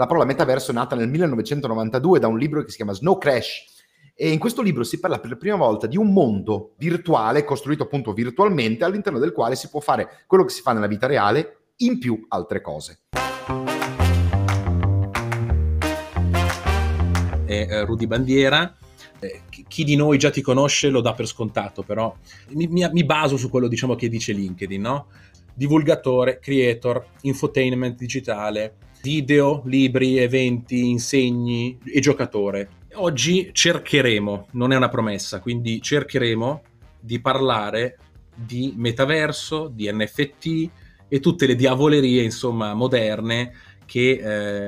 la 0.00 0.06
parola 0.06 0.24
metaverso 0.24 0.70
è 0.70 0.74
nata 0.74 0.96
nel 0.96 1.10
1992 1.10 2.18
da 2.18 2.26
un 2.26 2.38
libro 2.38 2.62
che 2.62 2.70
si 2.70 2.76
chiama 2.76 2.94
Snow 2.94 3.18
Crash. 3.18 3.64
E 4.14 4.30
in 4.30 4.38
questo 4.38 4.62
libro 4.62 4.82
si 4.82 4.98
parla 4.98 5.20
per 5.20 5.28
la 5.28 5.36
prima 5.36 5.56
volta 5.56 5.86
di 5.86 5.98
un 5.98 6.10
mondo 6.10 6.72
virtuale, 6.78 7.44
costruito 7.44 7.82
appunto 7.82 8.14
virtualmente, 8.14 8.84
all'interno 8.84 9.18
del 9.18 9.32
quale 9.32 9.56
si 9.56 9.68
può 9.68 9.80
fare 9.80 10.24
quello 10.26 10.44
che 10.44 10.54
si 10.54 10.62
fa 10.62 10.72
nella 10.72 10.86
vita 10.86 11.06
reale, 11.06 11.72
in 11.78 11.98
più 11.98 12.24
altre 12.28 12.62
cose. 12.62 13.00
È 17.44 17.66
eh, 17.68 17.84
Rudy 17.84 18.06
Bandiera, 18.06 18.74
eh, 19.18 19.42
chi 19.68 19.84
di 19.84 19.96
noi 19.96 20.16
già 20.16 20.30
ti 20.30 20.40
conosce 20.40 20.88
lo 20.88 21.02
dà 21.02 21.12
per 21.12 21.26
scontato, 21.26 21.82
però 21.82 22.16
mi, 22.52 22.68
mi, 22.68 22.88
mi 22.90 23.04
baso 23.04 23.36
su 23.36 23.50
quello 23.50 23.68
diciamo, 23.68 23.96
che 23.96 24.08
dice 24.08 24.32
LinkedIn, 24.32 24.80
no? 24.80 25.08
Divulgatore, 25.52 26.38
creator, 26.38 27.06
infotainment 27.20 27.98
digitale, 27.98 28.76
video, 29.02 29.62
libri, 29.64 30.18
eventi, 30.18 30.88
insegni 30.88 31.78
e 31.84 32.00
giocatore. 32.00 32.68
Oggi 32.94 33.50
cercheremo, 33.52 34.48
non 34.52 34.72
è 34.72 34.76
una 34.76 34.88
promessa, 34.88 35.40
quindi 35.40 35.80
cercheremo 35.80 36.62
di 37.00 37.20
parlare 37.20 37.98
di 38.34 38.74
metaverso, 38.76 39.68
di 39.72 39.90
NFT 39.90 40.70
e 41.08 41.20
tutte 41.20 41.46
le 41.46 41.54
diavolerie, 41.54 42.22
insomma, 42.22 42.74
moderne 42.74 43.52
che 43.84 44.20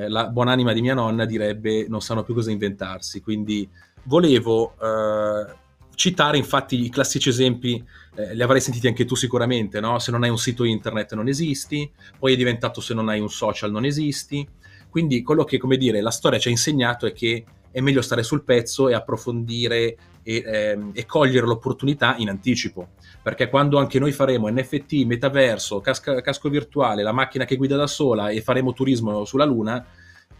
eh, 0.04 0.08
la 0.08 0.28
buonanima 0.28 0.72
di 0.72 0.80
mia 0.80 0.94
nonna 0.94 1.24
direbbe 1.24 1.86
non 1.88 2.00
sanno 2.00 2.24
più 2.24 2.34
cosa 2.34 2.50
inventarsi. 2.50 3.20
Quindi 3.20 3.68
volevo 4.04 4.74
eh, 4.80 5.54
citare 5.94 6.36
infatti 6.36 6.84
i 6.84 6.90
classici 6.90 7.28
esempi, 7.28 7.82
eh, 8.14 8.34
li 8.34 8.42
avrai 8.42 8.60
sentiti 8.60 8.86
anche 8.86 9.04
tu 9.04 9.14
sicuramente, 9.14 9.80
no? 9.80 9.98
se 9.98 10.10
non 10.10 10.22
hai 10.22 10.30
un 10.30 10.38
sito 10.38 10.64
internet 10.64 11.14
non 11.14 11.28
esisti, 11.28 11.90
poi 12.18 12.34
è 12.34 12.36
diventato 12.36 12.80
se 12.80 12.94
non 12.94 13.08
hai 13.08 13.20
un 13.20 13.30
social 13.30 13.70
non 13.70 13.84
esisti, 13.84 14.46
quindi 14.90 15.22
quello 15.22 15.44
che 15.44 15.58
come 15.58 15.76
dire 15.76 16.00
la 16.00 16.10
storia 16.10 16.38
ci 16.38 16.48
ha 16.48 16.50
insegnato 16.50 17.06
è 17.06 17.12
che 17.12 17.44
è 17.70 17.80
meglio 17.80 18.02
stare 18.02 18.22
sul 18.22 18.44
pezzo 18.44 18.88
e 18.88 18.94
approfondire 18.94 19.96
e, 20.22 20.42
ehm, 20.44 20.90
e 20.92 21.06
cogliere 21.06 21.46
l'opportunità 21.46 22.16
in 22.18 22.28
anticipo, 22.28 22.90
perché 23.22 23.48
quando 23.48 23.78
anche 23.78 23.98
noi 23.98 24.12
faremo 24.12 24.50
NFT, 24.50 25.04
metaverso, 25.06 25.80
casca, 25.80 26.20
casco 26.20 26.50
virtuale, 26.50 27.02
la 27.02 27.12
macchina 27.12 27.46
che 27.46 27.56
guida 27.56 27.76
da 27.76 27.86
sola 27.86 28.28
e 28.28 28.42
faremo 28.42 28.74
turismo 28.74 29.24
sulla 29.24 29.46
Luna, 29.46 29.84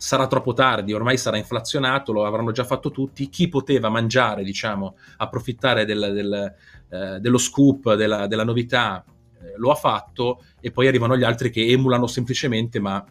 sarà 0.02 0.26
troppo 0.26 0.52
tardi, 0.52 0.92
ormai 0.92 1.16
sarà 1.16 1.36
inflazionato, 1.36 2.12
lo 2.12 2.26
avranno 2.26 2.50
già 2.50 2.64
fatto 2.64 2.90
tutti, 2.90 3.28
chi 3.28 3.48
poteva 3.48 3.88
mangiare, 3.88 4.42
diciamo, 4.42 4.96
approfittare 5.18 5.84
del, 5.84 6.10
del, 6.12 6.54
eh, 6.88 7.20
dello 7.20 7.38
scoop, 7.38 7.94
della, 7.94 8.26
della 8.26 8.42
novità, 8.42 9.04
eh, 9.40 9.54
lo 9.58 9.70
ha 9.70 9.76
fatto 9.76 10.42
e 10.58 10.72
poi 10.72 10.88
arrivano 10.88 11.16
gli 11.16 11.22
altri 11.22 11.50
che 11.50 11.64
emulano 11.68 12.08
semplicemente, 12.08 12.80
ma 12.80 13.04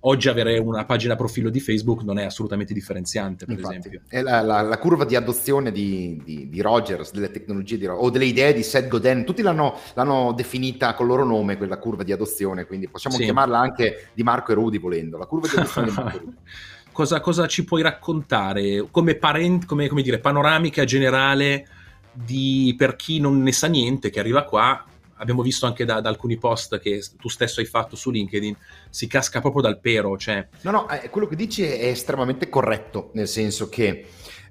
oggi 0.00 0.28
avere 0.28 0.58
una 0.58 0.84
pagina 0.84 1.16
profilo 1.16 1.50
di 1.50 1.60
Facebook 1.60 2.02
non 2.02 2.18
è 2.18 2.24
assolutamente 2.24 2.72
differenziante, 2.72 3.46
per 3.46 3.56
Infatti, 3.56 3.76
esempio. 3.78 4.00
È 4.08 4.22
la, 4.22 4.40
la, 4.40 4.60
la, 4.60 4.78
curva 4.78 5.04
di 5.04 5.16
adozione 5.16 5.72
di, 5.72 6.20
di, 6.24 6.48
di, 6.48 6.60
Rogers, 6.60 7.12
delle 7.12 7.30
tecnologie 7.30 7.78
di 7.78 7.86
Rogers, 7.86 8.06
o 8.06 8.10
delle 8.10 8.26
idee 8.26 8.52
di 8.52 8.62
Seth 8.62 8.88
Godin, 8.88 9.24
tutti 9.24 9.42
l'hanno, 9.42 9.76
l'hanno, 9.94 10.32
definita 10.32 10.94
con 10.94 11.06
il 11.06 11.12
loro 11.12 11.24
nome, 11.24 11.56
quella 11.56 11.78
curva 11.78 12.04
di 12.04 12.12
adozione, 12.12 12.66
quindi 12.66 12.88
possiamo 12.88 13.16
sì. 13.16 13.24
chiamarla 13.24 13.58
anche 13.58 14.08
di 14.12 14.22
Marco 14.22 14.52
e 14.52 14.54
Rudi 14.54 14.78
volendo, 14.78 15.18
la 15.18 15.26
curva 15.26 15.48
di 15.48 15.56
adozione 15.56 15.88
di 15.88 15.94
Marco 15.94 16.16
e 16.16 16.20
Rudi. 16.20 16.36
Cosa, 16.98 17.20
cosa, 17.20 17.46
ci 17.46 17.62
puoi 17.62 17.80
raccontare 17.80 18.84
come, 18.90 19.14
parent, 19.14 19.66
come, 19.66 19.86
come 19.86 20.02
dire, 20.02 20.18
panoramica 20.18 20.82
generale 20.82 21.68
di, 22.12 22.74
per 22.76 22.96
chi 22.96 23.20
non 23.20 23.40
ne 23.40 23.52
sa 23.52 23.68
niente, 23.68 24.10
che 24.10 24.18
arriva 24.18 24.42
qua, 24.42 24.84
abbiamo 25.18 25.42
visto 25.42 25.66
anche 25.66 25.84
da, 25.84 26.00
da, 26.00 26.08
alcuni 26.08 26.36
post 26.36 26.78
che 26.80 27.02
tu 27.16 27.28
stesso 27.28 27.60
hai 27.60 27.66
fatto 27.66 27.96
su 27.96 28.10
LinkedIn, 28.10 28.56
si 28.90 29.06
casca 29.06 29.40
proprio 29.40 29.62
dal 29.62 29.80
pero. 29.80 30.16
Cioè... 30.16 30.48
No, 30.62 30.70
no, 30.70 30.88
eh, 30.88 31.10
quello 31.10 31.26
che 31.26 31.36
dici 31.36 31.62
è 31.62 31.86
estremamente 31.86 32.48
corretto, 32.48 33.10
nel 33.14 33.28
senso 33.28 33.68
che 33.68 34.06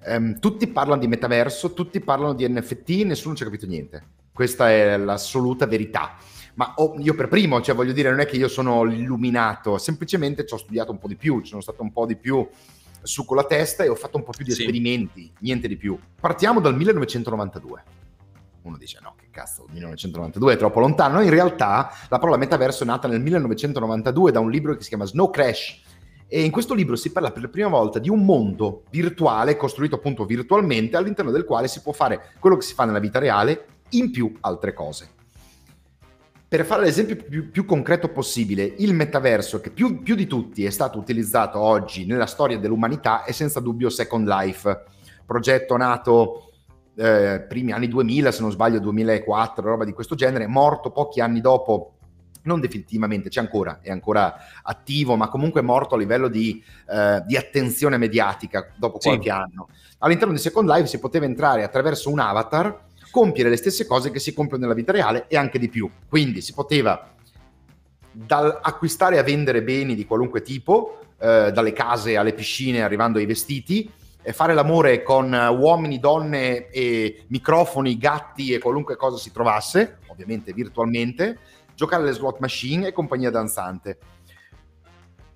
ehm, 0.05 0.39
tutti 0.39 0.67
parlano 0.67 1.01
di 1.01 1.07
metaverso, 1.07 1.73
tutti 1.73 1.99
parlano 1.99 2.33
di 2.33 2.47
NFT, 2.47 2.89
nessuno 3.05 3.35
ci 3.35 3.43
ha 3.43 3.45
capito 3.45 3.65
niente. 3.65 4.03
Questa 4.31 4.69
è 4.69 4.97
l'assoluta 4.97 5.65
verità. 5.65 6.15
Ma 6.55 6.73
oh, 6.77 6.95
io 6.99 7.13
per 7.13 7.27
primo, 7.27 7.61
cioè 7.61 7.75
voglio 7.75 7.93
dire, 7.93 8.09
non 8.09 8.19
è 8.19 8.25
che 8.25 8.35
io 8.35 8.47
sono 8.47 8.83
illuminato, 8.89 9.77
semplicemente 9.77 10.45
ci 10.45 10.53
ho 10.53 10.57
studiato 10.57 10.91
un 10.91 10.97
po' 10.97 11.07
di 11.07 11.15
più, 11.15 11.41
ci 11.41 11.49
sono 11.49 11.61
stato 11.61 11.83
un 11.83 11.91
po' 11.91 12.05
di 12.05 12.15
più 12.15 12.47
su 13.03 13.25
con 13.25 13.37
la 13.37 13.45
testa 13.45 13.83
e 13.83 13.89
ho 13.89 13.95
fatto 13.95 14.17
un 14.17 14.23
po' 14.23 14.31
più 14.31 14.43
di 14.43 14.51
sì. 14.51 14.61
esperimenti, 14.61 15.31
niente 15.39 15.67
di 15.67 15.77
più. 15.77 15.97
Partiamo 16.19 16.59
dal 16.59 16.75
1992 16.75 17.83
uno 18.67 18.77
dice 18.77 18.99
no, 19.01 19.15
che 19.17 19.26
cazzo, 19.37 19.67
1992 19.69 20.53
è 20.53 20.57
troppo 20.57 20.79
lontano. 20.79 21.21
In 21.21 21.29
realtà 21.29 21.91
la 22.09 22.17
parola 22.17 22.37
metaverso 22.37 22.81
è 22.81 22.87
nata 22.87 23.07
nel 23.07 23.21
1992 23.21 24.31
da 24.31 24.39
un 24.39 24.49
libro 24.49 24.75
che 24.75 24.81
si 24.81 24.89
chiama 24.89 25.05
Snow 25.05 25.29
Crash. 25.29 25.81
E 26.27 26.41
in 26.41 26.49
questo 26.49 26.73
libro 26.73 26.95
si 26.95 27.11
parla 27.11 27.31
per 27.31 27.43
la 27.43 27.47
prima 27.47 27.67
volta 27.67 27.99
di 27.99 28.09
un 28.09 28.25
mondo 28.25 28.83
virtuale, 28.89 29.55
costruito 29.55 29.95
appunto 29.95 30.25
virtualmente, 30.25 30.97
all'interno 30.97 31.29
del 31.29 31.45
quale 31.45 31.67
si 31.67 31.81
può 31.81 31.93
fare 31.93 32.31
quello 32.39 32.57
che 32.57 32.63
si 32.63 32.73
fa 32.73 32.85
nella 32.85 32.99
vita 32.99 33.19
reale, 33.19 33.65
in 33.89 34.09
più 34.09 34.35
altre 34.41 34.73
cose. 34.73 35.09
Per 36.49 36.65
fare 36.65 36.83
l'esempio 36.83 37.15
più, 37.17 37.51
più 37.51 37.63
concreto 37.63 38.09
possibile, 38.09 38.63
il 38.63 38.93
metaverso 38.93 39.61
che 39.61 39.69
più, 39.69 40.01
più 40.01 40.15
di 40.15 40.25
tutti 40.25 40.65
è 40.65 40.69
stato 40.69 40.97
utilizzato 40.97 41.59
oggi 41.59 42.05
nella 42.05 42.25
storia 42.25 42.57
dell'umanità 42.57 43.23
è 43.23 43.31
senza 43.31 43.59
dubbio 43.59 43.89
Second 43.89 44.27
Life, 44.27 44.83
progetto 45.25 45.77
nato 45.77 46.47
eh, 46.97 47.45
primi 47.47 47.71
anni 47.71 47.87
2000, 47.87 48.31
se 48.31 48.41
non 48.41 48.51
sbaglio 48.51 48.79
2004, 48.79 49.63
roba 49.63 49.85
di 49.85 49.93
questo 49.93 50.15
genere, 50.15 50.47
morto 50.47 50.91
pochi 50.91 51.21
anni 51.21 51.41
dopo 51.41 51.93
non 52.47 52.59
definitivamente, 52.61 53.29
c'è 53.29 53.41
ancora, 53.41 53.79
è 53.81 53.91
ancora 53.91 54.35
attivo, 54.63 55.15
ma 55.17 55.27
comunque 55.27 55.59
è 55.59 55.63
morto 55.63 55.95
a 55.95 55.97
livello 55.97 56.29
di, 56.29 56.63
eh, 56.89 57.21
di 57.27 57.35
attenzione 57.35 57.97
mediatica 57.97 58.71
dopo 58.77 58.97
qualche 58.99 59.23
sì. 59.23 59.29
anno. 59.29 59.67
All'interno 59.99 60.33
di 60.33 60.39
Second 60.39 60.69
Life 60.69 60.87
si 60.87 60.99
poteva 60.99 61.25
entrare 61.25 61.63
attraverso 61.63 62.09
un 62.09 62.19
avatar, 62.19 62.85
compiere 63.11 63.49
le 63.49 63.57
stesse 63.57 63.85
cose 63.85 64.11
che 64.11 64.19
si 64.19 64.33
compiono 64.33 64.63
nella 64.63 64.75
vita 64.75 64.93
reale 64.93 65.25
e 65.27 65.35
anche 65.35 65.59
di 65.59 65.67
più. 65.67 65.89
Quindi 66.07 66.41
si 66.41 66.53
poteva 66.53 67.13
dal 68.11 68.59
acquistare 68.63 69.19
a 69.19 69.23
vendere 69.23 69.61
beni 69.61 69.93
di 69.93 70.05
qualunque 70.05 70.41
tipo, 70.41 70.99
eh, 71.19 71.51
dalle 71.51 71.73
case 71.73 72.15
alle 72.15 72.33
piscine, 72.33 72.81
arrivando 72.81 73.19
ai 73.19 73.25
vestiti, 73.25 73.91
fare 74.33 74.53
l'amore 74.53 75.03
con 75.03 75.31
uomini, 75.31 75.99
donne 75.99 76.69
e 76.69 77.23
microfoni, 77.27 77.97
gatti 77.97 78.53
e 78.53 78.59
qualunque 78.59 78.95
cosa 78.95 79.17
si 79.17 79.31
trovasse, 79.31 79.99
ovviamente 80.07 80.53
virtualmente, 80.53 81.39
giocare 81.75 82.03
alle 82.03 82.11
slot 82.11 82.39
machine 82.39 82.87
e 82.87 82.91
compagnia 82.91 83.29
danzante. 83.29 83.97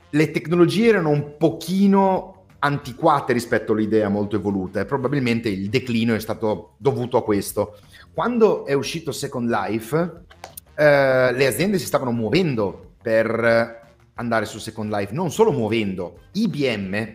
Le 0.10 0.32
tecnologie 0.32 0.90
erano 0.90 1.10
un 1.10 1.38
pochino 1.38 2.46
antiquate 2.60 3.34
rispetto 3.34 3.72
all'idea 3.72 4.10
molto 4.10 4.36
evoluta 4.36 4.82
e 4.82 4.86
probabilmente 4.86 5.50
il 5.50 5.70
declino 5.70 6.14
è 6.14 6.20
stato 6.20 6.74
dovuto 6.78 7.18
a 7.18 7.24
questo. 7.24 7.78
Quando 8.14 8.66
è 8.66 8.74
uscito 8.74 9.12
Second 9.12 9.50
Life, 9.50 10.24
eh, 10.76 11.32
le 11.34 11.48
aziende 11.48 11.80
si 11.80 11.86
stavano 11.86 12.12
muovendo 12.12 12.94
per 13.02 13.80
andare 14.16 14.46
su 14.46 14.60
Second 14.60 14.92
Life, 14.92 15.14
non 15.14 15.32
solo 15.32 15.52
muovendo. 15.52 16.20
IBM 16.34 17.14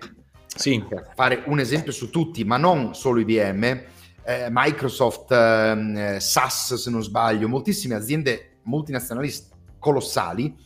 sì. 0.57 0.85
fare 1.15 1.43
un 1.47 1.61
esempio 1.61 1.93
su 1.93 2.11
tutti, 2.11 2.45
ma 2.45 2.57
non 2.57 2.95
solo 2.95 3.21
IBM, 3.21 3.65
eh, 4.25 4.49
Microsoft, 4.51 5.31
eh, 5.31 6.17
SAS 6.19 6.75
se 6.75 6.91
non 6.91 7.03
sbaglio, 7.03 7.49
moltissime 7.49 7.95
aziende 7.95 8.59
multinazionali 8.63 9.33
colossali 9.79 10.65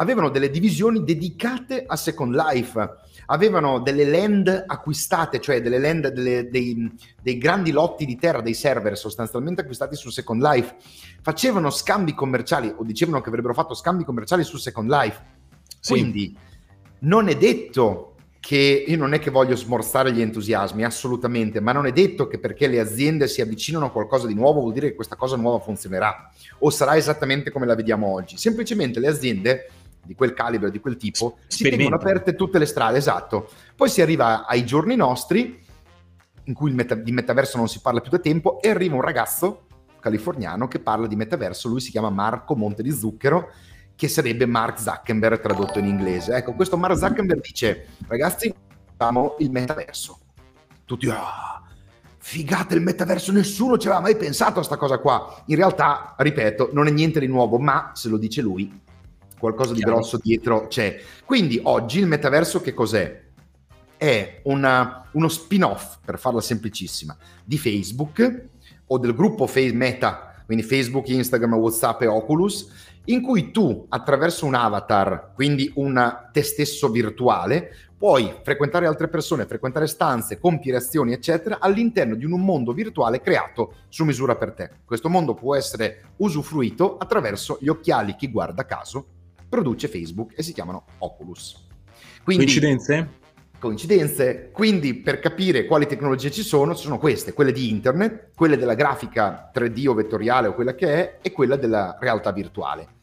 avevano 0.00 0.30
delle 0.30 0.50
divisioni 0.50 1.04
dedicate 1.04 1.84
a 1.86 1.94
Second 1.94 2.34
Life, 2.34 2.90
avevano 3.26 3.80
delle 3.80 4.06
land 4.06 4.64
acquistate, 4.66 5.40
cioè 5.40 5.60
delle 5.60 5.78
land, 5.78 6.08
delle, 6.08 6.48
dei, 6.48 6.90
dei, 7.22 7.36
grandi 7.36 7.70
lotti 7.70 8.06
di 8.06 8.16
terra, 8.16 8.40
dei 8.40 8.54
server 8.54 8.96
sostanzialmente 8.96 9.60
acquistati 9.60 9.94
su 9.94 10.08
Second 10.08 10.42
Life, 10.42 10.76
facevano 11.20 11.70
scambi 11.70 12.14
commerciali 12.14 12.72
o 12.74 12.82
dicevano 12.82 13.20
che 13.20 13.28
avrebbero 13.28 13.52
fatto 13.52 13.74
scambi 13.74 14.04
commerciali 14.04 14.42
su 14.42 14.56
Second 14.56 14.90
Life. 14.90 15.22
Sì. 15.78 15.92
Quindi 15.92 16.36
non 17.00 17.28
è 17.28 17.36
detto 17.36 18.09
che 18.40 18.84
io 18.86 18.96
non 18.96 19.12
è 19.12 19.18
che 19.18 19.30
voglio 19.30 19.54
smorzare 19.54 20.12
gli 20.12 20.22
entusiasmi, 20.22 20.82
assolutamente, 20.82 21.60
ma 21.60 21.72
non 21.72 21.86
è 21.86 21.92
detto 21.92 22.26
che 22.26 22.38
perché 22.38 22.66
le 22.66 22.80
aziende 22.80 23.28
si 23.28 23.42
avvicinano 23.42 23.86
a 23.86 23.90
qualcosa 23.90 24.26
di 24.26 24.34
nuovo 24.34 24.60
vuol 24.60 24.72
dire 24.72 24.88
che 24.88 24.94
questa 24.94 25.14
cosa 25.14 25.36
nuova 25.36 25.60
funzionerà 25.60 26.32
o 26.58 26.70
sarà 26.70 26.96
esattamente 26.96 27.50
come 27.50 27.66
la 27.66 27.74
vediamo 27.74 28.06
oggi. 28.06 28.38
Semplicemente 28.38 28.98
le 28.98 29.08
aziende 29.08 29.70
di 30.02 30.14
quel 30.14 30.32
calibro, 30.32 30.70
di 30.70 30.80
quel 30.80 30.96
tipo, 30.96 31.36
si 31.46 31.68
tengono 31.68 31.96
aperte 31.96 32.34
tutte 32.34 32.58
le 32.58 32.64
strade, 32.64 32.96
esatto. 32.96 33.50
Poi 33.76 33.90
si 33.90 34.00
arriva 34.00 34.46
ai 34.46 34.64
giorni 34.64 34.96
nostri, 34.96 35.62
in 36.44 36.54
cui 36.54 36.72
meta- 36.72 36.94
di 36.94 37.12
metaverso 37.12 37.58
non 37.58 37.68
si 37.68 37.80
parla 37.80 38.00
più 38.00 38.10
da 38.10 38.18
tempo, 38.18 38.60
e 38.62 38.70
arriva 38.70 38.94
un 38.94 39.02
ragazzo 39.02 39.66
californiano 40.00 40.66
che 40.66 40.80
parla 40.80 41.06
di 41.06 41.14
metaverso, 41.14 41.68
lui 41.68 41.80
si 41.80 41.90
chiama 41.90 42.08
Marco 42.08 42.56
Monte 42.56 42.82
di 42.82 42.90
Zucchero, 42.90 43.50
che 44.00 44.08
sarebbe 44.08 44.46
Mark 44.46 44.80
Zuckerberg 44.80 45.42
tradotto 45.42 45.78
in 45.78 45.84
inglese. 45.84 46.32
Ecco, 46.32 46.54
questo 46.54 46.78
Mark 46.78 46.96
Zuckerberg 46.96 47.42
dice, 47.42 47.88
ragazzi, 48.08 48.50
facciamo 48.96 49.36
il 49.40 49.50
metaverso. 49.50 50.18
Tutti, 50.86 51.06
ah, 51.10 51.62
figata 52.16 52.74
il 52.74 52.80
metaverso, 52.80 53.30
nessuno 53.30 53.76
ci 53.76 53.88
aveva 53.88 54.00
mai 54.00 54.16
pensato 54.16 54.52
a 54.52 54.54
questa 54.54 54.78
cosa 54.78 54.96
qua. 54.96 55.42
In 55.48 55.56
realtà, 55.56 56.14
ripeto, 56.16 56.70
non 56.72 56.86
è 56.86 56.90
niente 56.90 57.20
di 57.20 57.26
nuovo, 57.26 57.58
ma 57.58 57.90
se 57.92 58.08
lo 58.08 58.16
dice 58.16 58.40
lui, 58.40 58.72
qualcosa 59.38 59.74
di 59.74 59.82
grosso 59.82 60.16
dietro 60.16 60.66
c'è. 60.68 60.98
Quindi 61.26 61.60
oggi 61.62 61.98
il 61.98 62.06
metaverso 62.06 62.62
che 62.62 62.72
cos'è? 62.72 63.22
È 63.98 64.40
una, 64.44 65.10
uno 65.10 65.28
spin-off, 65.28 65.98
per 66.02 66.18
farla 66.18 66.40
semplicissima, 66.40 67.14
di 67.44 67.58
Facebook 67.58 68.44
o 68.86 68.96
del 68.96 69.14
gruppo 69.14 69.46
Meta, 69.74 70.29
quindi 70.50 70.66
Facebook, 70.66 71.06
Instagram, 71.06 71.54
WhatsApp 71.54 72.02
e 72.02 72.06
Oculus, 72.08 72.68
in 73.04 73.22
cui 73.22 73.52
tu 73.52 73.86
attraverso 73.88 74.46
un 74.46 74.56
avatar, 74.56 75.30
quindi 75.32 75.70
un 75.76 76.28
te 76.32 76.42
stesso 76.42 76.88
virtuale, 76.88 77.72
puoi 77.96 78.34
frequentare 78.42 78.88
altre 78.88 79.06
persone, 79.06 79.46
frequentare 79.46 79.86
stanze, 79.86 80.40
compiere 80.40 80.78
azioni, 80.78 81.12
eccetera, 81.12 81.58
all'interno 81.60 82.16
di 82.16 82.24
un 82.24 82.44
mondo 82.44 82.72
virtuale 82.72 83.20
creato 83.20 83.74
su 83.88 84.04
misura 84.04 84.34
per 84.34 84.50
te. 84.50 84.70
Questo 84.84 85.08
mondo 85.08 85.34
può 85.34 85.54
essere 85.54 86.14
usufruito 86.16 86.96
attraverso 86.96 87.58
gli 87.60 87.68
occhiali 87.68 88.16
chi 88.16 88.28
guarda 88.28 88.66
caso 88.66 89.06
produce 89.48 89.86
Facebook 89.86 90.32
e 90.36 90.42
si 90.42 90.52
chiamano 90.52 90.82
Oculus. 90.98 91.64
Quindi, 92.24 92.42
Coincidenze? 92.42 93.19
Coincidenze. 93.60 94.50
Quindi 94.50 94.94
per 94.94 95.20
capire 95.20 95.66
quali 95.66 95.86
tecnologie 95.86 96.30
ci 96.30 96.42
sono, 96.42 96.74
ci 96.74 96.84
sono 96.84 96.98
queste, 96.98 97.34
quelle 97.34 97.52
di 97.52 97.68
internet, 97.68 98.30
quelle 98.34 98.56
della 98.56 98.74
grafica 98.74 99.50
3D 99.54 99.86
o 99.86 99.94
vettoriale 99.94 100.48
o 100.48 100.54
quella 100.54 100.74
che 100.74 100.86
è, 100.94 101.18
e 101.20 101.30
quella 101.30 101.56
della 101.56 101.98
realtà 102.00 102.32
virtuale. 102.32 102.98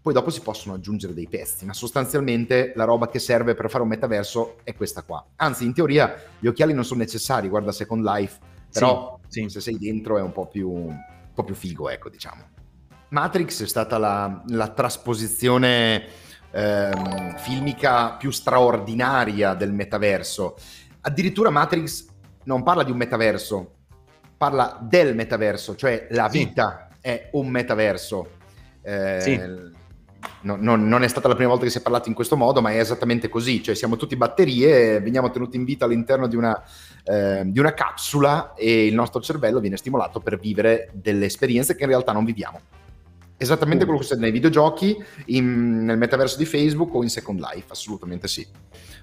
Poi 0.00 0.12
dopo 0.12 0.30
si 0.30 0.40
possono 0.40 0.74
aggiungere 0.74 1.12
dei 1.12 1.26
pezzi, 1.28 1.66
ma 1.66 1.72
sostanzialmente 1.74 2.72
la 2.76 2.84
roba 2.84 3.08
che 3.08 3.18
serve 3.18 3.54
per 3.54 3.68
fare 3.68 3.82
un 3.82 3.88
metaverso 3.88 4.58
è 4.62 4.74
questa 4.74 5.02
qua. 5.02 5.22
Anzi, 5.36 5.64
in 5.64 5.74
teoria 5.74 6.14
gli 6.38 6.46
occhiali 6.46 6.72
non 6.72 6.84
sono 6.84 7.00
necessari, 7.00 7.48
guarda 7.48 7.72
Second 7.72 8.04
Life, 8.04 8.38
però 8.72 9.18
sì, 9.26 9.42
sì. 9.42 9.48
se 9.48 9.60
sei 9.60 9.78
dentro 9.78 10.16
è 10.16 10.22
un 10.22 10.32
po' 10.32 10.46
più, 10.46 10.70
un 10.70 10.96
po 11.34 11.42
più 11.42 11.56
figo, 11.56 11.88
ecco, 11.90 12.08
diciamo. 12.08 12.42
Matrix 13.08 13.64
è 13.64 13.66
stata 13.66 13.98
la, 13.98 14.42
la 14.46 14.68
trasposizione 14.68 16.26
ehm, 16.50 17.36
filmica 17.36 18.12
più 18.12 18.30
straordinaria 18.30 19.54
del 19.54 19.72
metaverso. 19.72 20.56
Addirittura 21.00 21.50
Matrix 21.50 22.06
non 22.44 22.62
parla 22.62 22.82
di 22.82 22.90
un 22.90 22.96
metaverso, 22.96 23.72
parla 24.36 24.78
del 24.80 25.14
metaverso, 25.14 25.76
cioè 25.76 26.06
la 26.10 26.28
vita 26.28 26.88
sì. 26.92 26.98
è 27.00 27.28
un 27.32 27.48
metaverso. 27.48 28.36
Eh, 28.82 29.20
sì. 29.20 29.40
no, 30.42 30.56
no, 30.56 30.76
non 30.76 31.02
è 31.02 31.08
stata 31.08 31.28
la 31.28 31.34
prima 31.34 31.50
volta 31.50 31.64
che 31.64 31.70
si 31.70 31.78
è 31.78 31.82
parlato 31.82 32.08
in 32.08 32.14
questo 32.14 32.36
modo, 32.36 32.62
ma 32.62 32.70
è 32.70 32.78
esattamente 32.78 33.28
così, 33.28 33.62
cioè 33.62 33.74
siamo 33.74 33.96
tutti 33.96 34.16
batterie, 34.16 35.00
veniamo 35.00 35.30
tenuti 35.30 35.56
in 35.56 35.64
vita 35.64 35.84
all'interno 35.84 36.26
di 36.26 36.36
una, 36.36 36.62
eh, 37.04 37.42
di 37.44 37.58
una 37.58 37.74
capsula 37.74 38.54
e 38.54 38.86
il 38.86 38.94
nostro 38.94 39.20
cervello 39.20 39.60
viene 39.60 39.76
stimolato 39.76 40.20
per 40.20 40.38
vivere 40.38 40.90
delle 40.94 41.26
esperienze 41.26 41.74
che 41.74 41.82
in 41.82 41.90
realtà 41.90 42.12
non 42.12 42.24
viviamo. 42.24 42.60
Esattamente 43.40 43.84
quello 43.84 44.00
che 44.00 44.04
succede 44.04 44.22
nei 44.22 44.32
videogiochi, 44.32 45.00
in, 45.26 45.84
nel 45.84 45.96
metaverso 45.96 46.36
di 46.36 46.44
Facebook 46.44 46.92
o 46.92 47.04
in 47.04 47.08
Second 47.08 47.38
Life, 47.38 47.66
assolutamente 47.68 48.26
sì. 48.26 48.44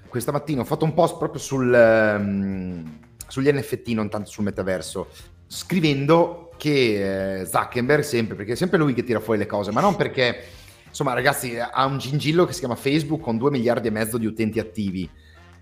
Questa 0.06 0.30
mattina 0.30 0.60
ho 0.60 0.64
fatto 0.64 0.84
un 0.84 0.92
post 0.92 1.16
proprio 1.16 1.40
sul, 1.40 1.72
um, 1.72 2.98
sugli 3.26 3.50
NFT, 3.50 3.88
non 3.88 4.10
tanto 4.10 4.28
sul 4.28 4.44
metaverso, 4.44 5.08
scrivendo 5.46 6.50
che 6.58 7.40
eh, 7.40 7.46
Zuckerberg 7.46 8.02
sempre, 8.02 8.36
perché 8.36 8.52
è 8.52 8.56
sempre 8.56 8.76
lui 8.76 8.92
che 8.92 9.04
tira 9.04 9.20
fuori 9.20 9.38
le 9.38 9.46
cose, 9.46 9.72
ma 9.72 9.80
non 9.80 9.96
perché, 9.96 10.38
insomma 10.86 11.14
ragazzi, 11.14 11.58
ha 11.58 11.86
un 11.86 11.96
gingillo 11.96 12.44
che 12.44 12.52
si 12.52 12.58
chiama 12.58 12.76
Facebook 12.76 13.22
con 13.22 13.38
2 13.38 13.50
miliardi 13.50 13.88
e 13.88 13.90
mezzo 13.90 14.18
di 14.18 14.26
utenti 14.26 14.58
attivi 14.58 15.08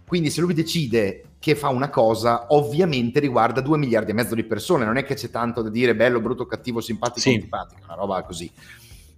quindi 0.06 0.31
se 0.31 0.41
lui 0.41 0.55
decide 0.55 1.23
che 1.39 1.55
fa 1.55 1.69
una 1.69 1.91
cosa, 1.91 2.47
ovviamente 2.49 3.21
riguarda 3.21 3.61
2 3.61 3.77
miliardi 3.77 4.11
e 4.11 4.15
mezzo 4.15 4.35
di 4.35 4.45
persone, 4.45 4.85
non 4.85 4.97
è 4.97 5.05
che 5.05 5.15
c'è 5.15 5.31
tanto 5.31 5.62
da 5.62 5.69
dire 5.69 5.95
bello, 5.95 6.21
brutto, 6.21 6.47
cattivo, 6.47 6.81
simpatico, 6.81 7.21
sì. 7.21 7.35
antipatico, 7.35 7.81
una 7.85 7.95
roba 7.95 8.23
così. 8.23 8.51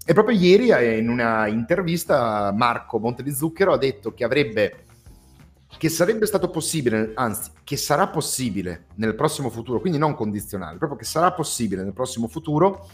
E 0.05 0.13
proprio 0.13 0.39
ieri 0.39 0.71
eh, 0.71 0.99
in 0.99 1.09
una 1.09 1.47
intervista 1.47 2.53
Marco 2.53 2.99
Monte 2.99 3.23
di 3.23 3.33
Zucchero 3.33 3.73
ha 3.73 3.79
detto 3.79 4.13
che 4.15 4.25
avrebbe 4.25 4.85
che 5.79 5.89
sarebbe 5.89 6.27
stato 6.27 6.49
possibile, 6.49 7.13
anzi, 7.15 7.51
che 7.63 7.77
sarà 7.77 8.09
possibile 8.09 8.87
nel 8.95 9.15
prossimo 9.15 9.51
futuro, 9.51 9.81
quindi 9.81 9.99
non 9.99 10.15
condizionale, 10.15 10.79
proprio 10.79 10.99
che 10.99 11.05
sarà 11.05 11.33
possibile 11.33 11.83
nel 11.83 11.93
prossimo 11.93 12.29
futuro 12.29 12.89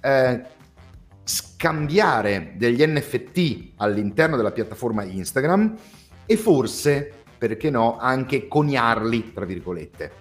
eh, 0.00 0.42
scambiare 1.24 2.54
degli 2.56 2.84
NFT 2.86 3.72
all'interno 3.76 4.36
della 4.36 4.52
piattaforma 4.52 5.02
Instagram 5.02 5.76
e 6.24 6.36
forse 6.36 7.19
perché 7.40 7.70
no, 7.70 7.96
anche 7.96 8.46
coniarli, 8.46 9.32
tra 9.32 9.46
virgolette. 9.46 10.12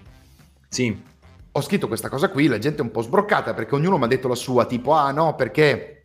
Sì. 0.70 1.04
Ho 1.52 1.62
scritto 1.62 1.90
questa 1.90 2.08
cosa 2.08 2.30
qui, 2.30 2.48
la 2.48 2.60
gente 2.60 2.80
è 2.80 2.82
un 2.82 2.92
po' 2.92 3.02
sbroccata 3.02 3.54
perché 3.54 3.76
ognuno 3.76 3.98
mi 3.98 4.06
ha 4.06 4.08
detto 4.08 4.30
la 4.30 4.36
sua, 4.36 4.66
tipo, 4.66 4.94
ah 4.94 5.12
no, 5.12 5.36
perché 5.36 6.04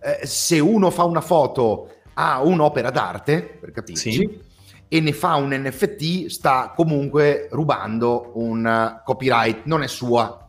eh, 0.00 0.26
se 0.26 0.58
uno 0.58 0.90
fa 0.90 1.04
una 1.04 1.20
foto 1.20 1.88
a 2.14 2.42
un'opera 2.42 2.90
d'arte, 2.90 3.58
per 3.60 3.70
capirci, 3.70 4.10
sì. 4.10 4.40
e 4.88 5.00
ne 5.00 5.12
fa 5.12 5.36
un 5.36 5.50
NFT, 5.50 6.26
sta 6.26 6.72
comunque 6.74 7.46
rubando 7.52 8.32
un 8.34 9.00
copyright, 9.04 9.66
non 9.66 9.84
è 9.84 9.86
sua, 9.86 10.41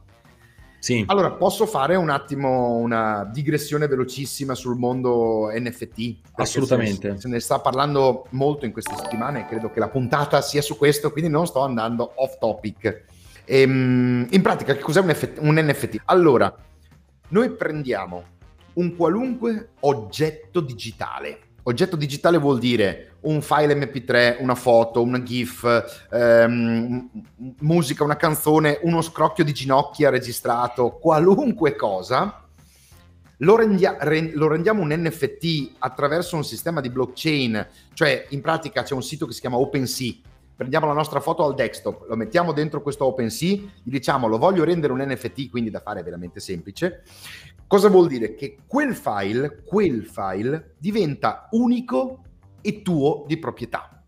sì. 0.84 1.02
Allora, 1.08 1.32
posso 1.32 1.66
fare 1.66 1.96
un 1.96 2.10
attimo 2.10 2.76
una 2.76 3.24
digressione 3.32 3.88
velocissima 3.88 4.54
sul 4.54 4.76
mondo 4.76 5.50
NFT? 5.50 6.16
Assolutamente. 6.34 7.18
Se, 7.18 7.30
ne 7.30 7.40
sta 7.40 7.60
parlando 7.60 8.26
molto 8.32 8.66
in 8.66 8.74
queste 8.74 8.94
settimane, 8.98 9.48
credo 9.48 9.72
che 9.72 9.80
la 9.80 9.88
puntata 9.88 10.42
sia 10.42 10.62
su 10.62 10.76
questo, 10.76 11.14
quindi 11.14 11.32
non 11.32 11.48
sto 11.48 11.62
andando 11.62 12.12
off 12.16 12.38
topic. 12.38 13.06
Ehm, 13.46 14.28
in 14.30 14.42
pratica, 14.42 14.76
che 14.76 14.82
cos'è 14.82 15.00
un, 15.00 15.14
FT, 15.14 15.38
un 15.40 15.56
NFT? 15.58 16.02
Allora, 16.04 16.54
noi 17.30 17.50
prendiamo 17.52 18.24
un 18.74 18.94
qualunque 18.98 19.70
oggetto 19.80 20.60
digitale 20.60 21.40
Oggetto 21.66 21.96
digitale 21.96 22.38
vuol 22.38 22.60
dire 22.60 23.16
un 23.22 23.42
file 23.42 23.74
MP3, 23.76 24.38
una 24.40 24.56
foto, 24.56 25.02
una 25.02 25.24
GIF, 25.24 26.06
ehm, 26.12 27.10
musica, 27.60 28.04
una 28.04 28.18
canzone, 28.18 28.80
uno 28.84 29.02
scrocchio 29.02 29.46
di 29.46 29.54
ginocchia 29.54 30.10
registrato, 30.10 30.98
qualunque 31.00 31.76
cosa. 31.76 32.44
Lo, 33.38 33.56
rendia- 33.56 33.96
re- 34.00 34.34
lo, 34.34 34.48
rendiamo 34.48 34.82
un 34.82 34.94
NFT 34.94 35.76
attraverso 35.80 36.36
un 36.36 36.44
sistema 36.44 36.82
di 36.82 36.90
blockchain, 36.90 37.68
cioè 37.94 38.26
in 38.30 38.42
pratica 38.42 38.84
c'è 38.84 38.94
un 38.94 39.04
sito 39.04 39.26
che 39.26 39.34
si 39.34 39.40
chiama 39.40 39.58
OpenSea. 39.58 40.16
Prendiamo 40.64 40.88
la 40.88 40.94
nostra 40.94 41.20
foto 41.20 41.44
al 41.44 41.56
desktop, 41.56 42.06
lo 42.08 42.16
mettiamo 42.16 42.54
dentro 42.54 42.82
questo 42.82 43.04
OpenSea, 43.04 43.58
gli 43.84 43.92
diciamo 43.92 44.28
lo 44.28 44.38
voglio 44.38 44.64
rendere 44.64 44.94
un 44.94 45.02
NFT, 45.06 45.50
quindi 45.50 45.70
da 45.70 45.82
fare 45.82 46.02
veramente 46.04 46.40
semplice. 46.40 47.04
Cosa 47.68 47.90
vuol 47.90 48.08
dire? 48.08 48.34
Che 48.34 48.60
quel 48.66 48.96
file, 48.96 49.62
quel 49.66 50.06
file 50.06 50.76
diventa 50.78 51.50
unico 51.52 52.24
e 52.62 52.82
tuo 52.82 53.26
di 53.28 53.38
proprietà. 53.38 54.04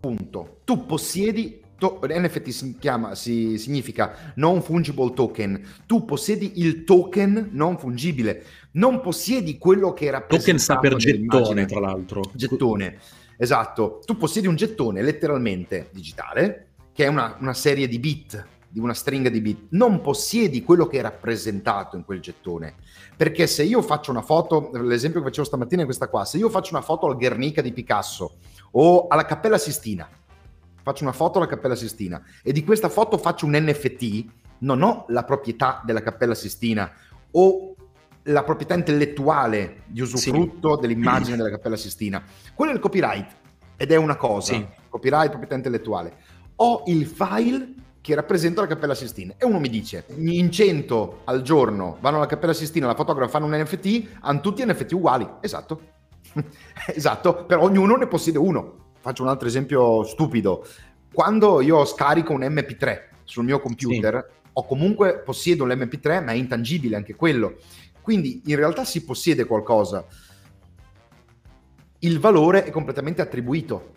Punto. 0.00 0.62
Tu 0.64 0.84
possiedi 0.84 1.62
to- 1.80 2.00
NFT 2.02 2.48
si 2.48 2.76
chiama, 2.76 3.14
si, 3.14 3.56
significa 3.56 4.32
non 4.34 4.62
fungible 4.62 5.12
token. 5.12 5.62
Tu 5.86 6.04
possiedi 6.04 6.54
il 6.56 6.82
token 6.82 7.50
non 7.52 7.78
fungibile. 7.78 8.44
Non 8.72 9.00
possiedi 9.00 9.58
quello 9.58 9.92
che 9.92 10.06
era 10.06 10.20
Token 10.20 10.58
sta 10.58 10.78
per 10.78 10.96
gettone, 10.96 11.66
tra 11.66 11.80
l'altro. 11.80 12.22
Gettone, 12.34 12.98
esatto. 13.40 14.00
Tu 14.04 14.16
possiedi 14.16 14.46
un 14.46 14.54
gettone 14.54 15.02
letteralmente 15.02 15.88
digitale, 15.92 16.74
che 16.92 17.04
è 17.04 17.08
una, 17.08 17.36
una 17.40 17.54
serie 17.54 17.88
di 17.88 17.98
bit 17.98 18.46
di 18.72 18.78
una 18.78 18.94
stringa 18.94 19.28
di 19.28 19.40
bit, 19.40 19.66
non 19.70 20.00
possiedi 20.00 20.62
quello 20.62 20.86
che 20.86 20.98
è 20.98 21.02
rappresentato 21.02 21.96
in 21.96 22.04
quel 22.04 22.20
gettone. 22.20 22.76
Perché 23.16 23.48
se 23.48 23.64
io 23.64 23.82
faccio 23.82 24.12
una 24.12 24.22
foto, 24.22 24.70
l'esempio 24.74 25.20
che 25.20 25.26
facevo 25.26 25.46
stamattina 25.46 25.82
è 25.82 25.84
questa 25.84 26.08
qua, 26.08 26.24
se 26.24 26.38
io 26.38 26.48
faccio 26.48 26.74
una 26.74 26.82
foto 26.82 27.06
al 27.06 27.16
Guernica 27.16 27.60
di 27.62 27.72
Picasso 27.72 28.36
o 28.72 29.08
alla 29.08 29.24
Cappella 29.24 29.58
Sistina, 29.58 30.08
faccio 30.82 31.02
una 31.02 31.12
foto 31.12 31.38
alla 31.38 31.48
Cappella 31.48 31.74
Sistina 31.74 32.22
e 32.44 32.52
di 32.52 32.62
questa 32.62 32.88
foto 32.88 33.18
faccio 33.18 33.44
un 33.44 33.56
NFT, 33.56 34.24
non 34.58 34.82
ho 34.82 35.04
la 35.08 35.24
proprietà 35.24 35.82
della 35.84 36.02
Cappella 36.02 36.36
Sistina 36.36 36.92
o 37.32 37.74
la 38.24 38.42
proprietà 38.44 38.74
intellettuale 38.74 39.82
di 39.86 40.00
usufrutto 40.00 40.74
sì. 40.74 40.80
dell'immagine 40.80 41.36
della 41.36 41.50
Cappella 41.50 41.76
Sistina. 41.76 42.22
Quello 42.54 42.72
è 42.72 42.74
il 42.74 42.80
copyright 42.80 43.36
ed 43.76 43.92
è 43.92 43.96
una 43.96 44.16
cosa, 44.16 44.54
sì. 44.54 44.66
copyright, 44.88 45.28
proprietà 45.28 45.54
intellettuale. 45.54 46.14
Ho 46.56 46.82
il 46.86 47.06
file 47.06 47.74
che 48.00 48.14
rappresenta 48.14 48.62
la 48.62 48.66
Cappella 48.66 48.94
Sistina. 48.94 49.34
E 49.36 49.44
uno 49.44 49.58
mi 49.58 49.68
dice, 49.68 50.06
in 50.16 50.50
100 50.50 51.22
al 51.24 51.42
giorno 51.42 51.98
vanno 52.00 52.16
alla 52.16 52.26
Cappella 52.26 52.52
Sistina, 52.52 52.86
la 52.86 52.94
fotografa 52.94 53.30
fanno 53.30 53.46
un 53.46 53.58
NFT, 53.58 54.18
hanno 54.20 54.40
tutti 54.40 54.64
NFT 54.64 54.92
uguali. 54.92 55.28
Esatto. 55.40 55.80
esatto, 56.86 57.44
però 57.44 57.62
ognuno 57.62 57.96
ne 57.96 58.06
possiede 58.06 58.38
uno. 58.38 58.88
Faccio 59.00 59.22
un 59.22 59.28
altro 59.28 59.48
esempio 59.48 60.04
stupido. 60.04 60.66
Quando 61.12 61.60
io 61.60 61.84
scarico 61.84 62.32
un 62.32 62.40
MP3 62.40 63.00
sul 63.24 63.44
mio 63.44 63.60
computer, 63.60 64.26
sì. 64.28 64.48
ho 64.52 64.66
comunque 64.66 65.20
possiedo 65.20 65.64
l'MP3, 65.64 66.24
ma 66.24 66.32
è 66.32 66.36
intangibile 66.36 66.96
anche 66.96 67.14
quello. 67.14 67.56
Quindi 68.00 68.42
in 68.46 68.56
realtà 68.56 68.84
si 68.84 69.04
possiede 69.04 69.44
qualcosa. 69.44 70.06
Il 72.00 72.18
valore 72.18 72.64
è 72.64 72.70
completamente 72.70 73.22
attribuito. 73.22 73.94